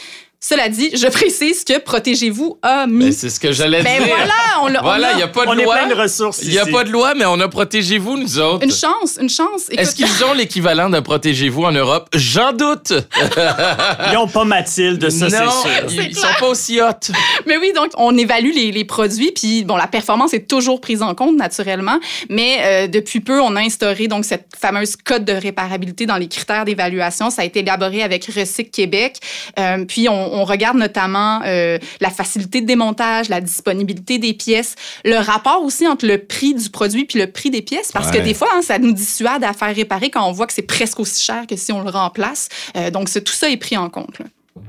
Cela 0.42 0.70
dit, 0.70 0.90
je 0.96 1.08
précise 1.08 1.66
que 1.66 1.80
Protégez-vous 1.80 2.60
a 2.62 2.88
mis... 2.88 3.06
Ben, 3.06 3.12
c'est 3.12 3.30
ce 3.30 3.42
que 3.42 3.52
j'allais 3.52 3.84
Ben 3.84 3.98
dire. 4.04 4.16
voilà, 4.16 4.34
on 4.64 4.68
l'a... 4.68 4.80
on 4.80 4.84
Voilà, 4.84 5.12
il 5.12 5.18
n'y 5.18 5.24
a 5.24 5.28
pas 5.28 5.44
de 5.46 5.50
On 5.50 5.58
est 5.58 5.64
loi. 5.64 5.76
plein 5.78 5.88
de 5.88 5.94
ressources 6.02 6.40
Il 6.44 6.50
n'y 6.50 6.58
a 6.58 6.66
pas 6.66 6.86
de 6.86 6.92
loi, 6.92 7.14
mais 7.14 7.26
on 7.26 7.40
a 7.42 7.50
protégez-vous, 7.50 8.18
nous 8.18 8.40
autres. 8.40 8.64
Une 8.64 8.72
chance, 8.72 9.18
une 9.22 9.30
chance. 9.30 9.70
Est-ce 9.70 9.94
qu'ils 9.96 10.24
ont 10.24 10.34
l'équivalent 10.34 10.90
de 10.90 11.00
protégez-vous 11.02 11.64
en 11.66 11.74
Europe? 11.74 12.08
J'en 12.16 12.54
doute. 12.54 12.94
Ils 14.08 14.14
n'ont 14.14 14.28
pas 14.30 14.46
Mathilde, 14.46 15.10
ça 15.10 15.30
c'est 15.30 15.44
non, 15.44 15.52
sûr. 15.52 15.70
ils, 15.90 16.02
ils 16.12 16.16
sont 16.16 16.28
pas 16.40 16.48
aussi 16.48 16.80
hot. 16.82 17.14
Mais 17.46 17.58
oui, 17.58 17.74
donc 17.76 17.90
on 17.98 18.18
évalue 18.18 18.52
les, 18.54 18.72
les 18.72 18.86
produits, 18.86 19.32
puis 19.34 19.66
bon, 19.66 19.76
la 19.76 19.88
performance 19.88 20.34
est 20.34 20.48
toujours 20.50 20.80
prise 20.80 21.02
en 21.02 21.16
compte 21.16 21.36
naturellement, 21.36 22.00
mais 22.30 22.60
euh, 22.62 22.88
depuis 22.88 23.20
peu, 23.20 23.42
on 23.42 23.56
a 23.58 23.62
instauré 23.62 24.08
donc 24.08 24.24
cette 24.26 24.48
fameuse 24.58 24.96
code 24.96 25.26
de 25.26 25.34
réparabilité 25.34 26.06
dans 26.06 26.18
les 26.18 26.28
critères 26.30 26.64
d'évaluation. 26.66 27.30
Ça 27.30 27.42
a 27.42 27.46
été 27.46 27.60
élaboré 27.60 28.04
avec 28.04 28.26
Recyc 28.26 28.72
Québec, 28.72 29.18
Euh, 29.60 29.84
puis 29.86 30.08
on, 30.08 30.29
on 30.32 30.46
regarde 30.46 30.78
notamment 30.78 31.42
euh, 31.46 31.78
la 32.02 32.10
facilité 32.10 32.62
de 32.62 32.66
démontage, 32.66 33.30
la 33.30 33.42
disponibilité 33.42 34.18
des 34.18 34.34
pièces, 34.34 34.76
le 35.06 35.18
rapport 35.18 35.64
aussi 35.64 35.88
entre 35.88 36.06
le 36.06 36.18
prix 36.18 36.54
du 36.54 36.70
produit 36.70 37.06
puis 37.06 37.20
le 37.20 37.28
prix 37.28 37.50
des 37.50 37.62
pièces, 37.62 37.92
parce 37.92 38.12
que 38.12 38.18
des 38.18 38.34
fois, 38.34 38.50
hein, 38.54 38.62
ça 38.62 38.80
nous 38.80 38.92
dissuade 38.92 39.44
à 39.44 39.54
faire 39.54 39.76
réparer 39.76 40.10
quand 40.10 40.28
on 40.28 40.32
voit 40.32 40.48
que 40.48 40.54
c'est 40.54 40.62
presque 40.62 41.00
aussi 41.00 41.24
cher 41.24 41.46
que 41.48 41.56
si 41.56 41.72
on 41.72 41.84
le 41.84 41.90
remplace. 41.90 42.50
Euh, 42.76 42.90
donc 42.92 43.10
tout 43.10 43.34
ça 43.34 43.50
est 43.50 43.58
pris 43.58 43.78
en 43.78 43.90
compte. 43.90 44.20
là. 44.20 44.26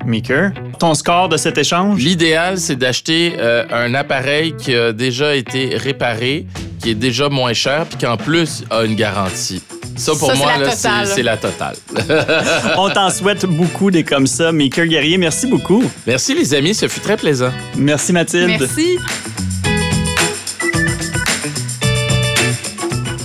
Meeker, 0.07 0.53
ton 0.79 0.95
score 0.95 1.29
de 1.29 1.37
cet 1.37 1.59
échange? 1.59 2.03
L'idéal, 2.03 2.59
c'est 2.59 2.77
d'acheter 2.77 3.35
euh, 3.39 3.65
un 3.71 3.95
appareil 3.95 4.55
qui 4.57 4.75
a 4.75 4.93
déjà 4.93 5.35
été 5.35 5.77
réparé, 5.77 6.47
qui 6.81 6.91
est 6.91 6.95
déjà 6.95 7.29
moins 7.29 7.53
cher, 7.53 7.87
puis 7.87 7.99
qui 7.99 8.07
en 8.07 8.17
plus 8.17 8.65
a 8.71 8.85
une 8.85 8.95
garantie. 8.95 9.63
Ça, 10.01 10.13
pour 10.13 10.29
Ça, 10.29 10.35
moi, 10.35 11.05
c'est 11.05 11.23
la 11.23 11.37
totale. 11.37 11.77
On 12.79 12.89
t'en 12.89 13.11
souhaite 13.11 13.45
beaucoup 13.45 13.91
des 13.91 14.03
comme 14.03 14.27
ça. 14.27 14.51
Meeker 14.51 14.87
Guerrier, 14.87 15.19
merci 15.19 15.47
beaucoup. 15.47 15.85
Merci, 16.07 16.35
les 16.35 16.55
amis, 16.55 16.75
ce 16.75 16.89
fut 16.89 17.01
très 17.01 17.19
plaisant. 17.19 17.51
Merci 17.77 18.15
Mathilde. 18.15 18.57
Merci. 18.59 18.99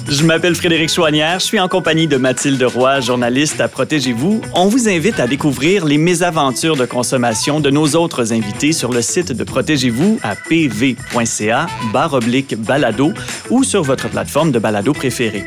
Je 0.10 0.24
m'appelle 0.24 0.56
Frédéric 0.56 0.90
Chouanière, 0.90 1.40
je 1.40 1.46
suis 1.46 1.60
en 1.60 1.68
compagnie 1.68 2.08
de 2.08 2.18
Mathilde 2.18 2.62
Roy, 2.64 3.00
journaliste 3.00 3.60
à 3.60 3.68
Protégez-vous. 3.68 4.42
On 4.54 4.68
vous 4.68 4.88
invite 4.88 5.20
à 5.20 5.28
découvrir 5.28 5.86
les 5.86 5.98
mésaventures 5.98 6.76
de 6.76 6.86
consommation 6.86 7.60
de 7.60 7.70
nos 7.70 7.96
autres 7.96 8.34
invités 8.34 8.74
sur 8.74 8.92
le 8.92 9.02
site 9.02 9.32
de 9.32 9.44
Protégez-vous 9.44 10.20
à 10.24 10.36
pv.ca 10.36 11.68
barre 11.94 12.14
oblique 12.14 12.56
balado 12.56 13.14
ou 13.50 13.64
sur 13.64 13.84
votre 13.84 14.10
plateforme 14.10 14.52
de 14.52 14.60
balado 14.60 14.94
préférée. 14.94 15.46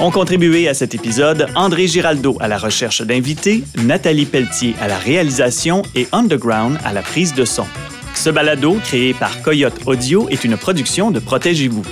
Ont 0.00 0.10
contribué 0.10 0.66
à 0.66 0.72
cet 0.72 0.94
épisode 0.94 1.48
André 1.54 1.86
Giraldo 1.86 2.38
à 2.40 2.48
la 2.48 2.56
recherche 2.56 3.02
d'invités, 3.02 3.64
Nathalie 3.76 4.24
Pelletier 4.24 4.74
à 4.80 4.88
la 4.88 4.96
réalisation 4.96 5.82
et 5.94 6.08
Underground 6.10 6.78
à 6.86 6.94
la 6.94 7.02
prise 7.02 7.34
de 7.34 7.44
son. 7.44 7.66
Ce 8.14 8.30
balado, 8.30 8.78
créé 8.82 9.12
par 9.12 9.42
Coyote 9.42 9.78
Audio, 9.84 10.26
est 10.30 10.42
une 10.42 10.56
production 10.56 11.10
de 11.10 11.20
Protégez-vous. 11.20 11.82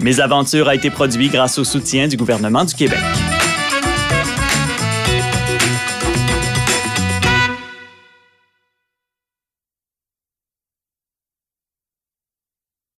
Mes 0.00 0.18
aventures 0.18 0.68
a 0.68 0.74
été 0.74 0.90
produit 0.90 1.28
grâce 1.28 1.56
au 1.56 1.62
soutien 1.62 2.08
du 2.08 2.16
gouvernement 2.16 2.64
du 2.64 2.74
Québec. 2.74 2.98